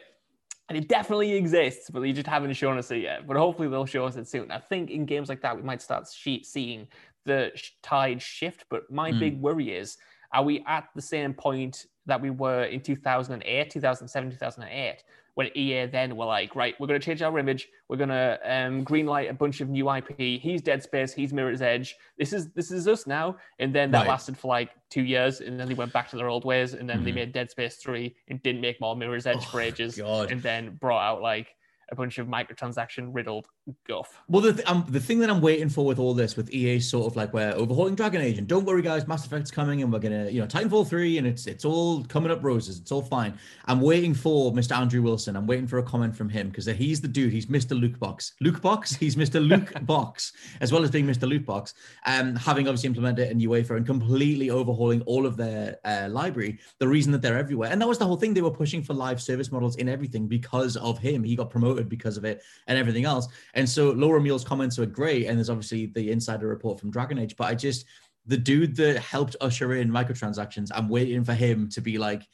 [0.70, 3.28] and it definitely exists, but they just haven't shown us it yet.
[3.28, 4.50] But hopefully they'll show us it soon.
[4.50, 6.88] I think in games like that, we might start seeing
[7.26, 7.52] the
[7.84, 8.64] tide shift.
[8.70, 9.20] But my mm.
[9.20, 9.98] big worry is,
[10.32, 15.04] are we at the same point that we were in 2008, 2007, 2008?
[15.36, 17.70] When EA then were like, right, we're going to change our image.
[17.88, 20.18] We're going to um, greenlight a bunch of new IP.
[20.18, 21.14] He's Dead Space.
[21.14, 21.96] He's Mirror's Edge.
[22.18, 23.38] This is this is us now.
[23.60, 24.10] And then that right.
[24.10, 26.74] lasted for like two years, and then they went back to their old ways.
[26.74, 27.06] And then mm-hmm.
[27.06, 29.98] they made Dead Space three and didn't make more Mirror's Edge oh, for ages.
[29.98, 30.32] God.
[30.32, 31.56] And then brought out like
[31.92, 33.48] a bunch of microtransaction riddled
[33.88, 34.22] guff.
[34.28, 36.80] Well, the, th- um, the thing that I'm waiting for with all this, with EA,
[36.80, 39.92] sort of like we're overhauling Dragon Age, and don't worry, guys, Mass Effect's coming, and
[39.92, 42.80] we're gonna, you know, Titanfall three, and it's it's all coming up roses.
[42.80, 43.38] It's all fine.
[43.66, 44.76] I'm waiting for Mr.
[44.76, 45.36] Andrew Wilson.
[45.36, 47.32] I'm waiting for a comment from him because he's the dude.
[47.32, 47.80] He's Mr.
[47.80, 48.34] Loot Box.
[48.42, 48.96] Loot Box.
[48.96, 49.46] He's Mr.
[49.46, 51.28] Loot Box, as well as being Mr.
[51.28, 51.74] Loot Box.
[52.06, 56.60] Um, having obviously implemented it in UEFA and completely overhauling all of their uh, library.
[56.80, 58.34] The reason that they're everywhere, and that was the whole thing.
[58.34, 61.24] They were pushing for live service models in everything because of him.
[61.24, 63.28] He got promoted because of it and everything else.
[63.54, 65.28] And so Laura Miele's comments were great.
[65.28, 67.36] And there's obviously the insider report from Dragon Age.
[67.38, 67.86] But I just,
[68.26, 72.28] the dude that helped usher in microtransactions, I'm waiting for him to be like,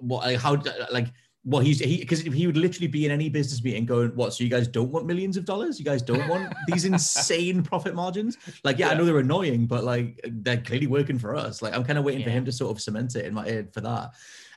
[0.00, 1.08] what, like, how, like,
[1.46, 4.32] well, he's he because he would literally be in any business meeting going, "What?
[4.32, 5.78] So you guys don't want millions of dollars?
[5.78, 8.38] You guys don't want these insane profit margins?
[8.64, 11.60] Like, yeah, yeah, I know they're annoying, but like they're clearly working for us.
[11.60, 12.28] Like, I'm kind of waiting yeah.
[12.28, 14.12] for him to sort of cement it in my head for that.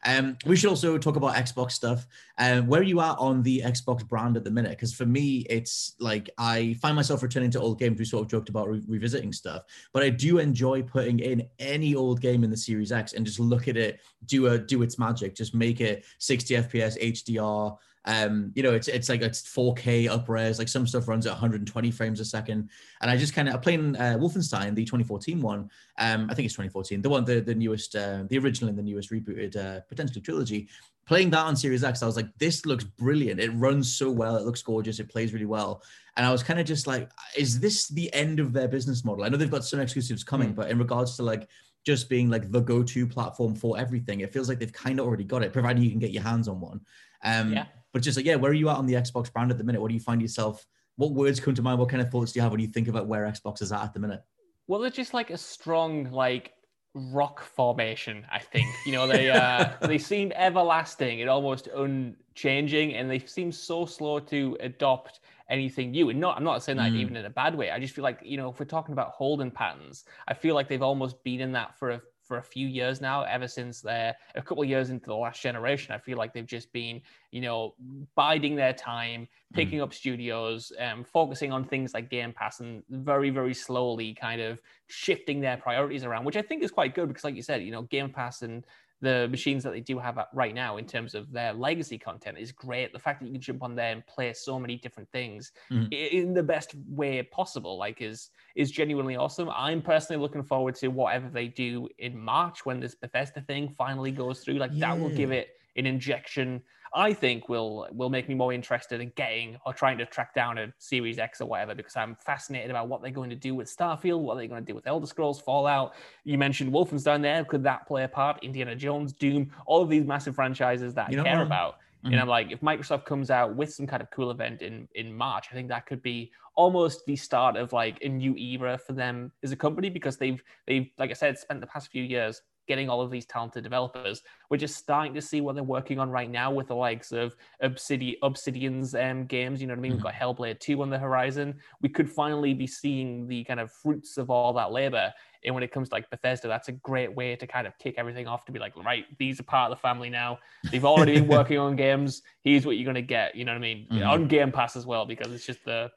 [0.06, 2.08] Um, we should also talk about Xbox stuff.
[2.38, 4.72] Um, where are you at on the Xbox brand at the minute?
[4.72, 8.00] Because for me, it's like I find myself returning to old games.
[8.00, 11.96] We sort of joked about re- revisiting stuff, but I do enjoy putting in any
[11.96, 15.00] old game in the Series X and just look at it, do a do its
[15.00, 17.78] magic, just make it 60 FPS HDR.
[18.08, 20.58] Um, you know, it's it's like it's 4K up upres.
[20.58, 22.70] Like some stuff runs at 120 frames a second.
[23.02, 25.70] And I just kind of playing uh, Wolfenstein, the 2014 one.
[26.00, 28.84] Um, I think it's 2014, the one, the the newest, uh, the original and the
[28.84, 30.70] newest rebooted, uh, potentially trilogy.
[31.06, 33.40] Playing that on Series X, I was like, this looks brilliant.
[33.40, 34.36] It runs so well.
[34.36, 35.00] It looks gorgeous.
[35.00, 35.82] It plays really well.
[36.18, 39.24] And I was kind of just like, is this the end of their business model?
[39.24, 40.56] I know they've got some exclusives coming, mm.
[40.56, 41.48] but in regards to like
[41.86, 45.24] just being like the go-to platform for everything, it feels like they've kind of already
[45.24, 46.82] got it, providing you can get your hands on one.
[47.24, 47.66] Um, yeah.
[47.94, 49.82] But just like, yeah, where are you at on the Xbox brand at the minute?
[49.82, 50.66] What do you find yourself?
[50.98, 51.80] What words come to mind?
[51.80, 53.82] What kind of thoughts do you have when you think about where Xbox is at
[53.82, 54.22] at the minute?
[54.68, 56.54] Well, they're just like a strong, like
[56.94, 58.26] rock formation.
[58.32, 63.52] I think you know they uh, they seem everlasting and almost unchanging, and they seem
[63.52, 66.10] so slow to adopt anything new.
[66.10, 66.98] And not, I'm not saying that mm.
[66.98, 67.72] even in a bad way.
[67.72, 70.68] I just feel like you know if we're talking about holding patterns, I feel like
[70.68, 74.16] they've almost been in that for a for a few years now, ever since they're
[74.36, 75.94] a couple of years into the last generation.
[75.94, 77.74] I feel like they've just been, you know,
[78.16, 79.56] biding their time, mm.
[79.56, 79.84] picking mm.
[79.84, 84.60] up studios, um, focusing on things like Game Pass, and very, very slowly kind of
[84.88, 87.72] shifting their priorities around, which I think is quite good because, like you said, you
[87.72, 88.66] know, Game Pass and
[89.02, 92.52] the machines that they do have right now in terms of their legacy content is
[92.52, 92.94] great.
[92.94, 95.92] The fact that you can jump on there and play so many different things mm.
[95.92, 99.50] in the best way possible, like is is genuinely awesome.
[99.56, 104.12] I'm personally looking forward to whatever they do in March when this Bethesda thing finally
[104.12, 104.56] goes through.
[104.56, 104.88] Like yeah.
[104.96, 106.62] that will give it an injection
[106.94, 110.58] I think will will make me more interested in getting or trying to track down
[110.58, 113.68] a Series X or whatever because I'm fascinated about what they're going to do with
[113.68, 115.94] Starfield, what they're going to do with Elder Scrolls, Fallout.
[116.24, 117.44] You mentioned Wolfenstein there.
[117.46, 118.44] Could that play a part?
[118.44, 121.76] Indiana Jones, Doom, all of these massive franchises that you I care about.
[122.04, 122.14] Mm-hmm.
[122.14, 125.14] And I'm like, if Microsoft comes out with some kind of cool event in in
[125.14, 128.94] March, I think that could be almost the start of like a new era for
[128.94, 132.42] them as a company because they've they've like I said spent the past few years
[132.68, 134.22] getting all of these talented developers.
[134.50, 137.36] We're just starting to see what they're working on right now with the likes of
[137.62, 139.62] Obsidian, Obsidian's um, games.
[139.62, 139.92] You know what I mean?
[139.94, 139.98] Mm-hmm.
[139.98, 141.56] We've got Hellblade 2 on the horizon.
[141.82, 145.14] We could finally be seeing the kind of fruits of all that labor.
[145.46, 147.96] And when it comes to like Bethesda, that's a great way to kind of kick
[147.98, 150.40] everything off to be like, right, these are part of the family now.
[150.72, 152.22] They've already been working on games.
[152.44, 153.36] Here's what you're going to get.
[153.36, 153.88] You know what I mean?
[153.92, 154.08] Mm-hmm.
[154.08, 155.90] On Game Pass as well, because it's just the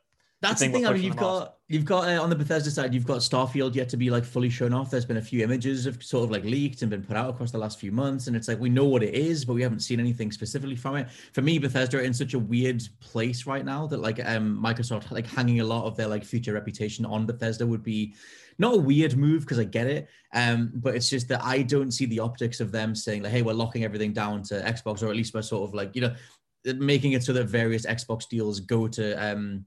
[0.43, 0.87] that's the thing.
[0.87, 3.91] I mean, you've got you've got uh, on the Bethesda side, you've got Starfield yet
[3.91, 4.91] to be like fully shown off.
[4.91, 7.51] There's been a few images of sort of like leaked and been put out across
[7.51, 9.81] the last few months, and it's like we know what it is, but we haven't
[9.81, 11.11] seen anything specifically from it.
[11.35, 15.11] For me, Bethesda are in such a weird place right now that like um Microsoft
[15.11, 18.15] like hanging a lot of their like future reputation on Bethesda would be
[18.59, 21.91] not a weird move because I get it, um, but it's just that I don't
[21.91, 25.09] see the optics of them saying like, hey, we're locking everything down to Xbox, or
[25.09, 26.15] at least we're sort of like you know
[26.77, 29.67] making it so that various Xbox deals go to um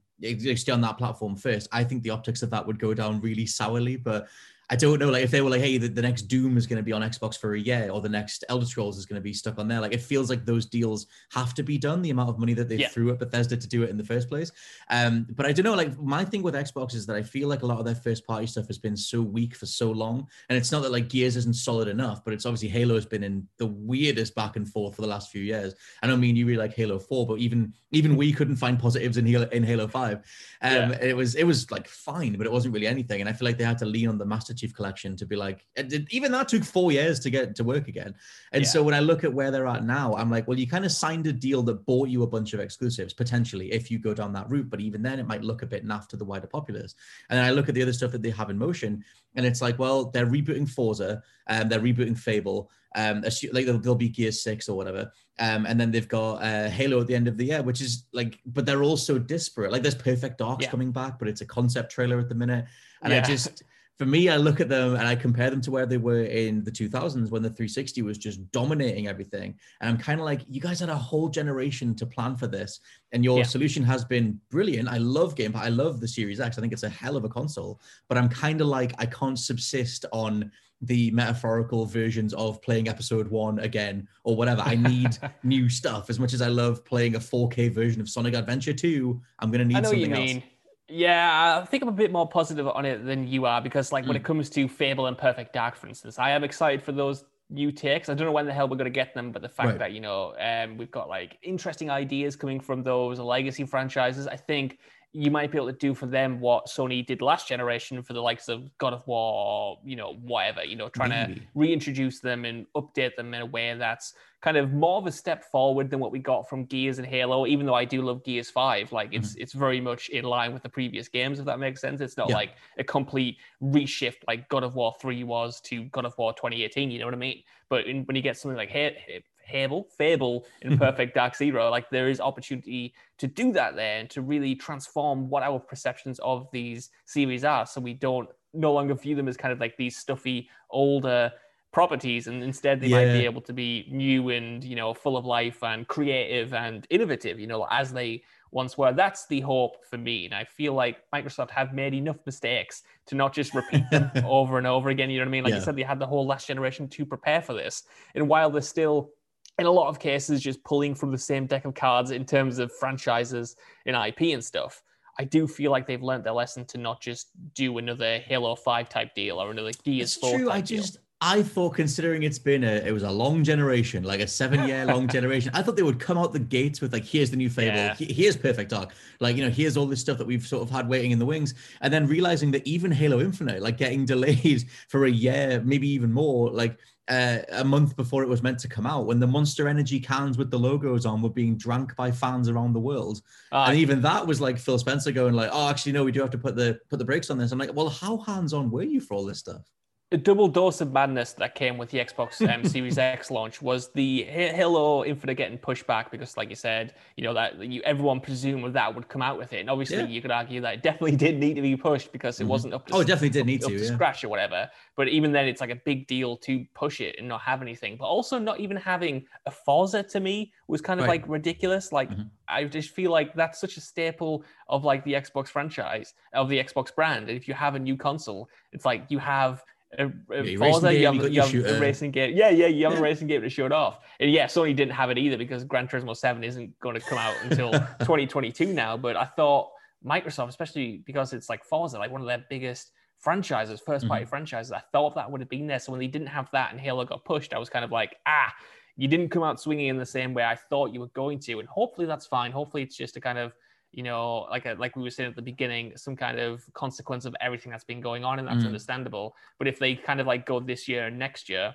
[0.56, 1.68] stay on that platform first.
[1.72, 4.28] I think the optics of that would go down really sourly, but
[4.70, 6.78] I don't know, like if they were like, hey, the, the next Doom is going
[6.78, 9.22] to be on Xbox for a year, or the next Elder Scrolls is going to
[9.22, 9.80] be stuck on there.
[9.80, 12.00] Like it feels like those deals have to be done.
[12.00, 12.88] The amount of money that they yeah.
[12.88, 14.50] threw at Bethesda to do it in the first place.
[14.88, 15.74] Um, but I don't know.
[15.74, 18.26] Like my thing with Xbox is that I feel like a lot of their first
[18.26, 21.36] party stuff has been so weak for so long, and it's not that like Gears
[21.36, 24.96] isn't solid enough, but it's obviously Halo has been in the weirdest back and forth
[24.96, 25.74] for the last few years.
[26.02, 29.18] I don't mean you really like Halo Four, but even even we couldn't find positives
[29.18, 30.18] in Halo in Halo Five.
[30.62, 30.98] Um, yeah.
[31.02, 33.20] it was it was like fine, but it wasn't really anything.
[33.20, 35.66] And I feel like they had to lean on the Master Collection to be like,
[36.10, 38.14] even that took four years to get to work again.
[38.52, 38.68] And yeah.
[38.68, 40.92] so when I look at where they're at now, I'm like, well, you kind of
[40.92, 44.32] signed a deal that bought you a bunch of exclusives potentially if you go down
[44.34, 44.70] that route.
[44.70, 46.94] But even then, it might look a bit naff to the wider populace.
[47.28, 49.04] And then I look at the other stuff that they have in motion,
[49.36, 52.70] and it's like, well, they're rebooting Forza, and um, they're rebooting Fable.
[52.96, 56.68] Um, like there'll, there'll be Gear Six or whatever, um, and then they've got uh,
[56.68, 59.72] Halo at the end of the year, which is like, but they're all so disparate.
[59.72, 60.70] Like there's Perfect Dark's yeah.
[60.70, 62.66] coming back, but it's a concept trailer at the minute,
[63.02, 63.18] and yeah.
[63.18, 63.64] I just
[63.96, 66.64] for me, I look at them and I compare them to where they were in
[66.64, 69.56] the 2000s when the 360 was just dominating everything.
[69.80, 72.80] And I'm kind of like, you guys had a whole generation to plan for this,
[73.12, 73.44] and your yeah.
[73.44, 74.88] solution has been brilliant.
[74.88, 76.58] I love Game but I love the Series X.
[76.58, 79.38] I think it's a hell of a console, but I'm kind of like, I can't
[79.38, 84.60] subsist on the metaphorical versions of playing episode one again or whatever.
[84.62, 88.34] I need new stuff as much as I love playing a 4K version of Sonic
[88.34, 89.20] Adventure 2.
[89.38, 90.44] I'm going to need something else.
[90.88, 94.04] Yeah, I think I'm a bit more positive on it than you are because, like,
[94.06, 94.20] when Mm.
[94.20, 97.72] it comes to Fable and Perfect Dark, for instance, I am excited for those new
[97.72, 98.08] takes.
[98.08, 99.78] I don't know when the hell we're going to get them, but the fact Right.
[99.78, 104.36] that you know um, we've got like interesting ideas coming from those legacy franchises, I
[104.36, 104.78] think
[105.12, 108.20] you might be able to do for them what Sony did last generation for the
[108.20, 110.64] likes of God of War, or, you know, whatever.
[110.64, 114.12] You know, trying to reintroduce them and update them in a way that's
[114.44, 117.46] kind of more of a step forward than what we got from Gears and Halo.
[117.46, 119.42] Even though I do love Gears Five, like it's Mm-hmm.
[119.42, 122.02] it's very much in line with the previous games, if that makes sense.
[122.02, 122.34] It's not Yeah.
[122.34, 126.90] like a complete reshift like God of War Three was to God of War 2018.
[126.90, 127.42] You know what I mean?
[127.70, 131.70] But in, when you get something like Ha- Ha- Fable, Fable in Perfect Dark Zero,
[131.70, 136.18] like there is opportunity to do that there and to really transform what our perceptions
[136.20, 139.76] of these series are, so we don't no longer view them as kind of like
[139.76, 141.30] these stuffy older
[141.74, 145.24] properties and instead they might be able to be new and you know full of
[145.26, 149.98] life and creative and innovative you know as they once were that's the hope for
[149.98, 154.08] me and i feel like microsoft have made enough mistakes to not just repeat them
[154.24, 155.58] over and over again you know what i mean like Yeah.
[155.58, 157.82] you said they had the whole last generation to prepare for this
[158.14, 159.10] and while they're still
[159.58, 162.60] in a lot of cases just pulling from the same deck of cards in terms
[162.60, 163.56] of franchises
[163.86, 164.80] and ip and stuff
[165.16, 168.88] I do feel like they've learned their lesson to not just do another Halo 5
[168.88, 170.48] type deal or another Gears It's 4 true.
[170.48, 170.82] type I deal.
[171.20, 174.84] I thought considering it's been a it was a long generation, like a seven year
[174.94, 175.50] long generation.
[175.54, 177.94] I thought they would come out the gates with like here's the new Fable, Yeah.
[177.94, 180.86] here's Perfect Dark, like you know here's all this stuff that we've sort of had
[180.88, 185.06] waiting in the wings, and then realizing that even Halo Infinite, like getting delayed for
[185.06, 186.78] a year, maybe even more, like.
[187.06, 190.38] Uh, a month before it was meant to come out, when the Monster Energy cans
[190.38, 193.20] with the logos on were being drank by fans around the world,
[193.52, 196.22] Ah, and even that was like Phil Spencer going like, "Oh, actually, no, we do
[196.22, 198.70] have to put the put the brakes on this." I'm like, "Well, how hands on
[198.70, 199.70] were you for all this stuff?"
[200.12, 203.88] A double dose of madness that came with the Xbox um, Series X launch was
[203.92, 208.20] the Halo Infinite getting pushed back because, like you said, you know that you everyone
[208.20, 210.06] presumed that would come out with it, and obviously Yeah.
[210.06, 212.48] you could argue that it definitely did need to be pushed because it Mhm.
[212.48, 213.92] wasn't up to Oh, it definitely did up, need up to, yeah.
[213.92, 214.70] scratch or whatever.
[214.96, 217.96] But even then, it's like a big deal to push it and not have anything.
[217.96, 221.20] But also not even having a Forza to me was kind of Right.
[221.22, 221.90] like ridiculous.
[221.92, 222.30] Like Mhm.
[222.46, 226.62] I just feel like that's such a staple of like the Xbox franchise of the
[226.62, 227.28] Xbox brand.
[227.28, 229.64] And if you have a new console, it's like you have
[229.98, 232.36] a, a Forza, racing you game, have, you you have a racing game.
[232.36, 232.98] Yeah, yeah, you have Yeah.
[232.98, 234.00] a racing game to show it off.
[234.20, 237.18] And yeah, Sony didn't have it either because Gran Turismo 7 isn't going to come
[237.18, 238.96] out until 2022 now.
[238.96, 239.70] But I thought
[240.04, 244.08] Microsoft, especially because it's like Forza, like one of their biggest franchises, first Mm-hmm.
[244.10, 245.78] party franchises, I thought that would have been there.
[245.78, 248.16] So when they didn't have that and Halo got pushed, I was kind of like,
[248.26, 248.52] ah,
[248.96, 251.58] you didn't come out swinging in the same way I thought you were going to.
[251.58, 252.52] And hopefully that's fine.
[252.52, 253.52] Hopefully it's just a kind of,
[253.96, 257.24] you know, like a, like we were saying at the beginning, some kind of consequence
[257.24, 258.66] of everything that's been going on, and that's Mm.
[258.66, 259.34] understandable.
[259.58, 261.72] But if they kind of like go this year and next year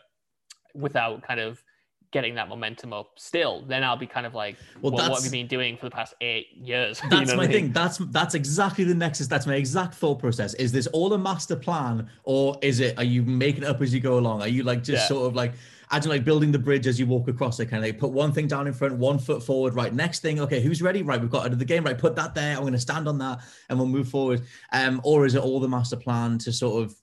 [0.73, 1.63] without kind of
[2.11, 5.25] getting that momentum up still, then I'll be kind of like, Well, well, what have
[5.25, 7.01] you been doing for the past eight years?
[7.03, 7.51] You That's know my I mean?
[7.51, 7.71] thing.
[7.71, 9.27] That's that's exactly the nexus.
[9.27, 10.53] That's my exact thought process.
[10.55, 12.97] Is this all a master plan, or is it?
[12.97, 14.41] Are you making it up as you go along?
[14.41, 15.07] Are you like just Yeah.
[15.07, 15.53] sort of like?
[15.91, 17.99] I don't know, like building the bridge as you walk across it, kind of like
[17.99, 19.93] put one thing down in front, one foot forward, right?
[19.93, 21.01] Next thing, okay, who's ready?
[21.01, 21.97] Right, we've got out of the game, right?
[21.97, 22.55] Put that there.
[22.55, 24.43] I'm going to stand on that, and we'll move forward.
[24.71, 26.95] Um, or is it all the master plan to sort of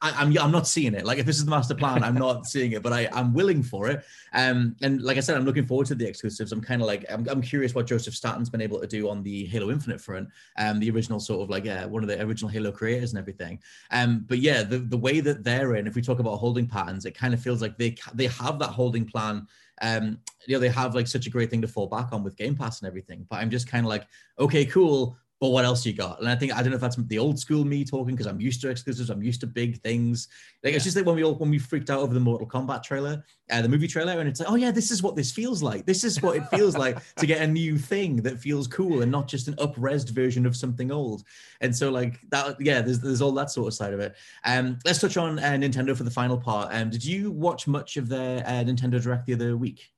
[0.00, 1.04] I, I'm I'm not seeing it.
[1.04, 3.62] Like if this is the master plan, I'm not seeing it, but I I'm willing
[3.62, 4.04] for it.
[4.32, 6.52] Um, and like I said, I'm looking forward to the exclusives.
[6.52, 9.22] I'm kind of like I'm, I'm curious what Joseph Staten's been able to do on
[9.22, 10.28] the Halo Infinite front.
[10.58, 13.60] Um, the original sort of like yeah, one of the original Halo creators and everything.
[13.90, 17.04] Um, but yeah, the the way that they're in, if we talk about holding patterns,
[17.04, 19.46] it kind of feels like they they have that holding plan.
[19.80, 22.36] Um, you know, they have like such a great thing to fall back on with
[22.36, 23.26] Game Pass and everything.
[23.28, 24.06] But I'm just kind of like,
[24.38, 26.20] okay, cool but what else you got?
[26.20, 28.40] And I think I don't know if that's the old school me talking because I'm
[28.40, 30.28] used to exclusives, I'm used to big things.
[30.62, 32.84] Like it's just like when we all when we freaked out over the Mortal Kombat
[32.84, 35.60] trailer, uh, the movie trailer, and it's like, oh yeah, this is what this feels
[35.60, 35.84] like.
[35.84, 39.10] This is what it feels like to get a new thing that feels cool and
[39.10, 41.24] not just an up-resed version of something old.
[41.60, 44.14] And so like that, yeah, there's there's all that sort of side of it.
[44.44, 46.72] Um, let's touch on uh, Nintendo for the final part.
[46.72, 49.91] Um, did you watch much of their uh, Nintendo Direct the other week?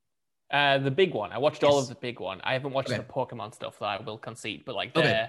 [0.54, 1.32] Uh, the big one.
[1.32, 2.40] I watched all of the big one.
[2.44, 2.98] I haven't watched Okay.
[2.98, 5.26] the Pokemon stuff that I will concede, but like the Okay.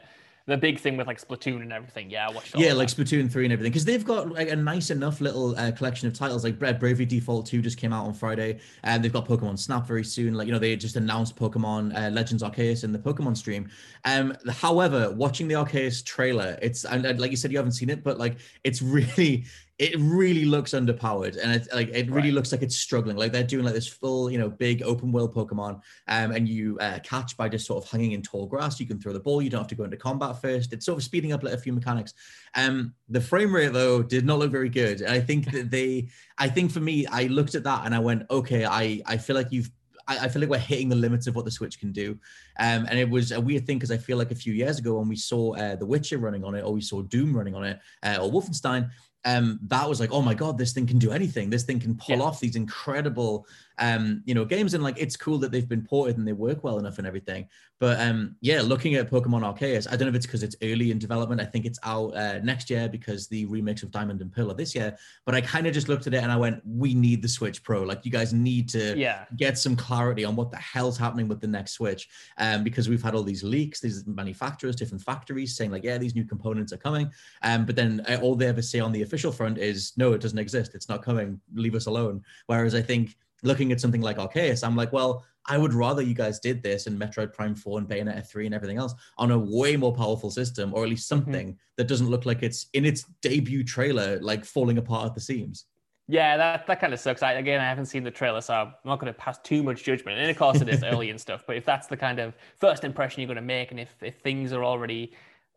[0.48, 2.12] the big thing with like Splatoon and everything.
[2.12, 2.54] Yeah, I watched.
[2.54, 2.96] All yeah, like that.
[3.04, 3.72] Splatoon 3 and everything.
[3.72, 6.44] Because they've got like a nice enough little uh, collection of titles.
[6.44, 8.60] Like Bra- Bravely Default 2 just came out on Friday.
[8.84, 10.36] And they've got Pokemon Snap very soon.
[10.36, 13.68] Like, you know, they just announced Pokemon uh, Legends Arceus in the Pokemon stream.
[14.04, 17.90] Um, however, watching the Arceus trailer, it's, and, and like you said, you haven't seen
[17.90, 19.46] it, but like it's really,
[19.78, 21.38] it really looks underpowered.
[21.42, 22.34] And it's like, it really Right.
[22.34, 23.18] looks like it's struggling.
[23.18, 25.82] Like they're doing like this full, you know, big open world Pokemon.
[26.08, 28.80] Um, and you uh, catch by just sort of hanging in tall grass.
[28.80, 29.42] You can throw the ball.
[29.42, 30.72] You don't have to go into combat first.
[30.72, 32.14] It's sort of speeding up like a few mechanics.
[32.56, 35.02] Um, the frame rate though did not look very good.
[35.02, 38.00] And I think that they, I think for me, I looked at that and I
[38.00, 39.70] went, okay, I, I feel like you've,
[40.08, 42.12] I, I, feel like we're hitting the limits of what the Switch can do.
[42.60, 45.00] Um, and it was a weird thing because I feel like a few years ago
[45.00, 47.64] when we saw uh, The Witcher running on it, or we saw Doom running on
[47.64, 48.90] it, uh, or Wolfenstein,
[49.26, 51.50] um, that was like, oh my god, this thing can do anything.
[51.50, 52.24] This thing can pull yeah.
[52.24, 53.48] off these incredible,
[53.80, 54.74] um, you know, games.
[54.74, 57.48] And like, it's cool that they've been ported and they work well enough and everything.
[57.80, 60.92] But um, yeah, looking at Pokemon Arceus, I don't know if it's because it's early
[60.92, 61.42] in development.
[61.42, 64.56] I think it's out uh, next year because the remakes of Diamond and Pearl are
[64.56, 64.98] this year.
[65.26, 67.64] But I kind of just looked at it and I went, we need the Switch
[67.64, 67.84] Pro.
[67.84, 69.26] Like, you guys need to yeah.
[69.36, 72.08] get some clarity on what the hell's happening with the next Switch,
[72.38, 76.16] um, because we've had all these leaks, these manufacturers, different factories saying like, yeah, these
[76.16, 77.12] new components are coming.
[77.42, 80.22] Um, but then uh, all they ever say on the official front is, no, it
[80.22, 80.76] doesn't exist.
[80.76, 81.42] It's not coming.
[81.54, 82.24] Leave us alone.
[82.48, 86.14] Whereas I think looking at something like Arceus, I'm like, well I would rather you
[86.14, 89.38] guys did this in Metroid Prime 4 and Bayonetta 3 and everything else on a
[89.38, 91.24] way more powerful system, or at least mm-hmm.
[91.24, 91.58] something mm-hmm.
[91.78, 95.66] that doesn't look like it's in its debut trailer, like falling apart at the seams.
[96.08, 97.24] Yeah, that, that kind of sucks.
[97.24, 99.84] I, again, I haven't seen the trailer, so I'm not going to pass too much
[99.84, 100.20] judgment.
[100.20, 101.44] And of course, it is early and stuff.
[101.48, 104.20] But if that's the kind of first impression you're going to make, and if, if
[104.20, 105.14] things are already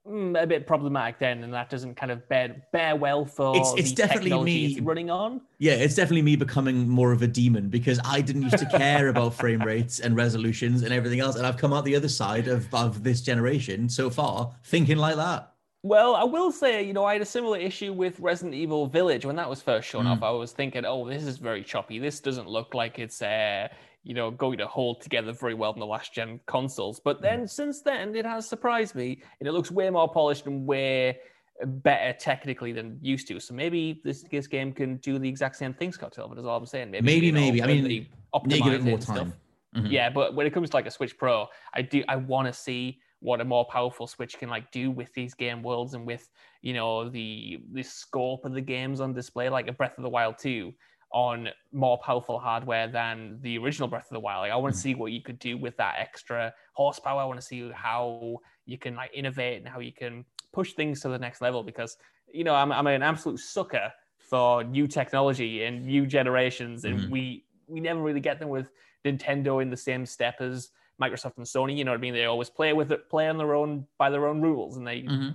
[0.08, 3.74] mm, a bit problematic then, and that doesn't kind of bear bear well for it's,
[3.76, 5.40] it's definitely me running on.
[5.58, 9.08] Yeah, it's definitely me becoming more of a demon because I didn't used to care
[9.08, 12.48] about frame rates and resolutions and everything else, and I've come out the other side
[12.48, 15.52] of of this generation so far thinking like that.
[15.84, 19.24] Well, I will say, you know, I had a similar issue with Resident Evil Village
[19.24, 20.10] when that was first shown mm.
[20.10, 20.22] off.
[20.24, 22.00] I was thinking, oh, this is very choppy.
[22.00, 23.68] This doesn't look like it's uh,
[24.08, 26.98] you know, going to hold together very well in the last gen consoles.
[26.98, 27.50] But then mm.
[27.50, 31.18] since then, it has surprised me, and it looks way more polished and way
[31.62, 33.38] better technically than used to.
[33.38, 36.56] So maybe this, this game can do the exact same thing, Scott Tilford, is all
[36.56, 36.90] I'm saying.
[36.90, 37.32] Maybe, maybe.
[37.32, 37.62] Maybe.
[37.62, 39.34] I mean, optimize it more time.
[39.76, 39.86] Mm-hmm.
[39.88, 42.54] Yeah, but when it comes to like a Switch Pro, I do I want to
[42.54, 46.26] see what a more powerful Switch can like do with these game worlds and with
[46.62, 50.08] you know the the scope of the games on display, like a Breath of the
[50.08, 50.72] Wild 2
[51.10, 54.42] on more powerful hardware than the original Breath of the Wild.
[54.42, 54.82] Like, I want to hmm.
[54.82, 57.20] see what you could do with that extra horsepower.
[57.20, 61.00] I want to see how you can like innovate and how you can push things
[61.00, 61.96] to the next level because
[62.32, 67.10] you know I'm, I'm an absolute sucker for new technology and new generations and mm-hmm.
[67.10, 68.70] we we never really get them with
[69.04, 71.76] Nintendo in the same step as Microsoft and Sony.
[71.76, 72.14] You know what I mean?
[72.14, 75.02] They always play with it, play on their own by their own rules, and they
[75.02, 75.28] mm-hmm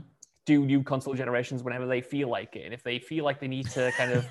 [0.46, 2.66] do new console generations whenever they feel like it.
[2.66, 4.28] And if they feel like they need to kind of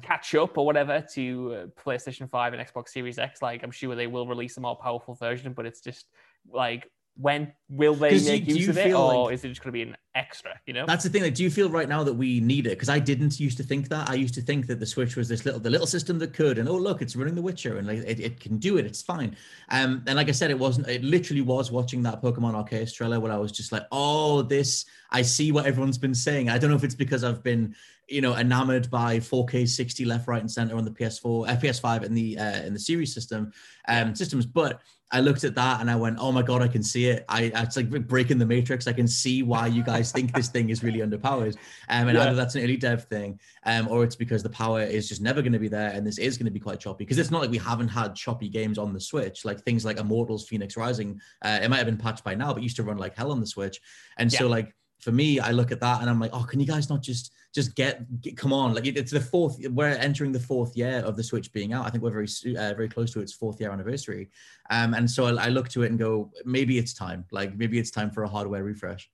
[0.02, 3.94] catch up or whatever to uh, PlayStation 5 and Xbox Series X, like I'm sure
[3.94, 6.06] they will release a more powerful version, but it's just
[6.50, 9.68] like when will they make you, use of it or like, is it just going
[9.68, 10.86] to be an extra you know?
[10.86, 12.70] That's the thing like do you feel right now that we need it?
[12.70, 14.08] Because i didn't used to think that.
[14.08, 16.58] I used to think that the switch was this little the little system that could
[16.58, 19.02] and oh look it's running the witcher and like it, it can do it it's
[19.02, 19.36] fine.
[19.70, 23.20] Um and like i said it wasn't it literally was watching that pokemon arceus trailer
[23.20, 26.48] where i was just like oh this i see what everyone's been saying.
[26.48, 27.74] I don't know if it's because i've been
[28.08, 32.02] you know enamored by 4K 60 left, right, and center on the PS4, uh, PS5,
[32.02, 33.52] and the uh, in the series system
[33.88, 34.46] um, systems.
[34.46, 34.80] But
[35.12, 37.24] I looked at that and I went, "Oh my god, I can see it!
[37.28, 38.86] I it's like breaking the matrix.
[38.86, 41.56] I can see why you guys think this thing is really underpowered."
[41.88, 42.24] Um, and yeah.
[42.24, 45.42] either that's an early dev thing, um, or it's because the power is just never
[45.42, 47.04] going to be there, and this is going to be quite choppy.
[47.04, 49.98] Because it's not like we haven't had choppy games on the Switch, like things like
[49.98, 51.20] Immortals, Phoenix Rising.
[51.42, 53.40] Uh, it might have been patched by now, but used to run like hell on
[53.40, 53.80] the Switch.
[54.16, 54.38] And yeah.
[54.38, 56.88] so like for me, I look at that and I'm like, "Oh, can you guys
[56.88, 60.74] not just?" just get, get, come on like it's the fourth we're entering the fourth
[60.74, 62.26] year of the switch being out i think we're very
[62.56, 64.30] uh, very close to its fourth year anniversary
[64.70, 67.78] um and so I, I look to it and go maybe it's time like maybe
[67.78, 69.10] it's time for a hardware refresh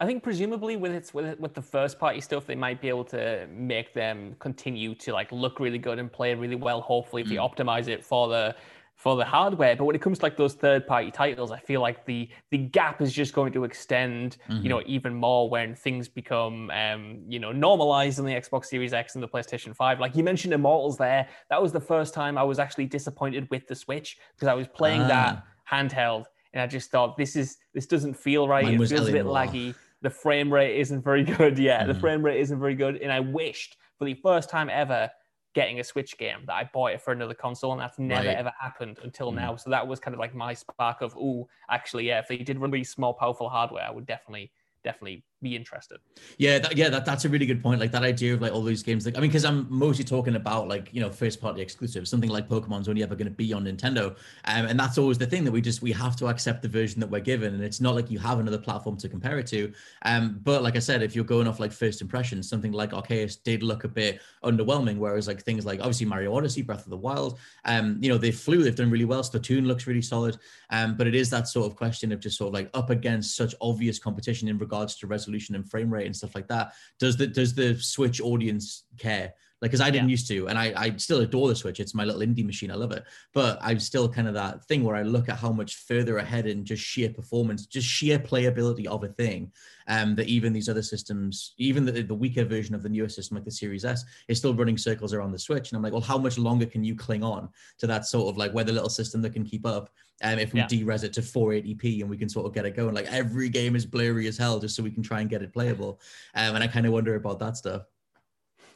[0.00, 3.04] I think presumably with its with with the first party stuff, they might be able
[3.04, 6.80] to make them continue to like look really good and play really well.
[6.80, 7.30] Hopefully, if mm.
[7.30, 8.56] they optimize it for the
[8.96, 9.76] for the hardware.
[9.76, 12.58] But when it comes to like those third party titles, I feel like the the
[12.58, 14.62] gap is just going to extend, mm-hmm.
[14.62, 14.90] you know, mm-hmm.
[14.90, 19.22] even more when things become um, you know, normalized in the Xbox Series X and
[19.22, 20.00] the PlayStation 5.
[20.00, 21.28] Like you mentioned Immortals there.
[21.50, 24.68] That was the first time I was actually disappointed with the Switch because I was
[24.68, 25.08] playing ah.
[25.08, 28.64] that handheld and I just thought this is this doesn't feel right.
[28.64, 29.74] Mine it feels a bit laggy.
[30.02, 31.58] The frame rate isn't very good.
[31.58, 31.92] Yeah, mm-hmm.
[31.92, 32.96] the frame rate isn't very good.
[32.98, 35.10] And I wished for the first time ever
[35.54, 38.36] getting a Switch game that I bought it for another console, and that's never right.
[38.36, 39.36] ever happened until mm.
[39.36, 39.56] now.
[39.56, 42.58] So that was kind of like my spark of, oh, actually, yeah, if they did
[42.58, 44.50] release more powerful hardware, I would definitely,
[44.84, 45.98] definitely be interested.
[46.38, 47.78] Yeah, that, yeah, that, that's a really good point.
[47.78, 49.06] Like that idea of like all these games.
[49.06, 52.10] Like I mean, because I'm mostly talking about like you know first party exclusives.
[52.10, 54.16] Something like Pokemon's only ever going to be on Nintendo,
[54.46, 57.00] um, and that's always the thing that we just we have to accept the version
[57.00, 59.72] that we're given, and it's not like you have another platform to compare it to.
[60.02, 63.40] Um, but like I said, if you're going off like first impressions, something like Arceus
[63.42, 66.96] did look a bit underwhelming, whereas like things like obviously Mario Odyssey, Breath of the
[66.96, 69.22] Wild, um, you know they flew, they've done really well.
[69.22, 70.38] Splatoon looks really solid,
[70.70, 73.36] um, but it is that sort of question of just sort of like up against
[73.36, 76.72] such obvious competition in regards to resolution and frame rate and stuff like that.
[76.98, 79.34] Does the does the Switch audience care?
[79.62, 80.12] Like, because I didn't Yeah.
[80.12, 81.80] used to, and I, I still adore the Switch.
[81.80, 82.70] It's my little indie machine.
[82.70, 83.02] I love it.
[83.32, 86.46] But I'm still kind of that thing where I look at how much further ahead
[86.46, 89.52] in just sheer performance, just sheer playability of a thing,
[89.88, 93.36] um, that even these other systems, even the, the weaker version of the newer system,
[93.36, 95.70] like the Series S, is still running circles around the Switch.
[95.70, 97.48] And I'm like, well, how much longer can you cling on
[97.78, 99.88] to that sort of like weather little system that can keep up?
[100.22, 100.66] Um, if we Yeah.
[100.68, 103.74] de-res it to 480p and we can sort of get it going, like every game
[103.74, 106.00] is blurry as hell, just so we can try and get it playable.
[106.34, 107.82] Um, and I kind of wonder about that stuff.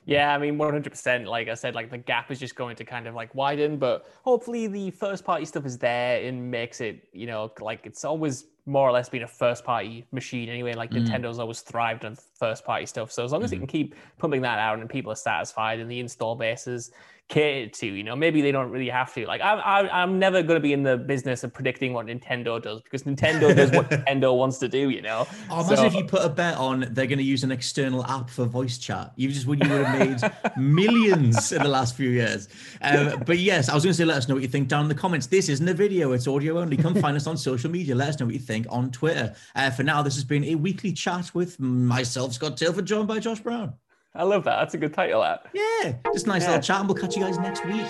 [0.04, 1.26] Yeah, I mean, 100%.
[1.26, 4.06] Like I said, like the gap is just going to kind of like widen, but
[4.24, 8.46] hopefully the first party stuff is there and makes it, you know, like it's always
[8.68, 10.74] more or less been a first party machine anyway.
[10.74, 11.06] Like Mm.
[11.06, 13.10] Nintendo's always thrived on first party stuff.
[13.10, 13.60] So as long as it Mhm.
[13.60, 16.90] can keep pumping that out and people are satisfied and the install base is
[17.28, 19.26] catered to, you know, maybe they don't really have to.
[19.26, 22.60] Like I'm, I'm, I'm never going to be in the business of predicting what Nintendo
[22.62, 25.26] does because Nintendo does what Nintendo wants to do, you know.
[25.50, 28.02] Oh, imagine So- if you put a bet on they're going to use an external
[28.06, 29.12] app for voice chat.
[29.16, 32.48] You just would you would have made millions in the last few years.
[32.80, 34.82] Um, but yes, I was going to say, let us know what you think down
[34.84, 35.26] in the comments.
[35.26, 36.76] This isn't a video; it's audio only.
[36.78, 37.94] Come find us on social media.
[37.94, 39.34] Let us know what you think on Twitter.
[39.54, 43.18] Uh, for now, this has been a weekly chat with myself, Scott Tilford, joined by
[43.18, 43.74] Josh Brown.
[44.14, 44.56] I love that.
[44.58, 45.20] That's a good title.
[45.20, 45.46] That.
[45.52, 46.48] Yeah, just a nice Yeah.
[46.48, 47.86] little chat, and we'll catch you guys next week.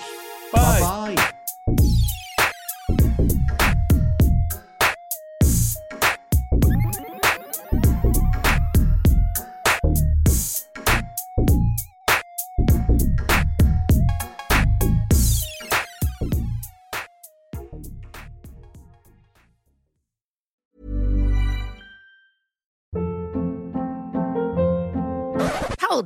[0.52, 1.14] Bye.
[1.16, 1.32] Bye.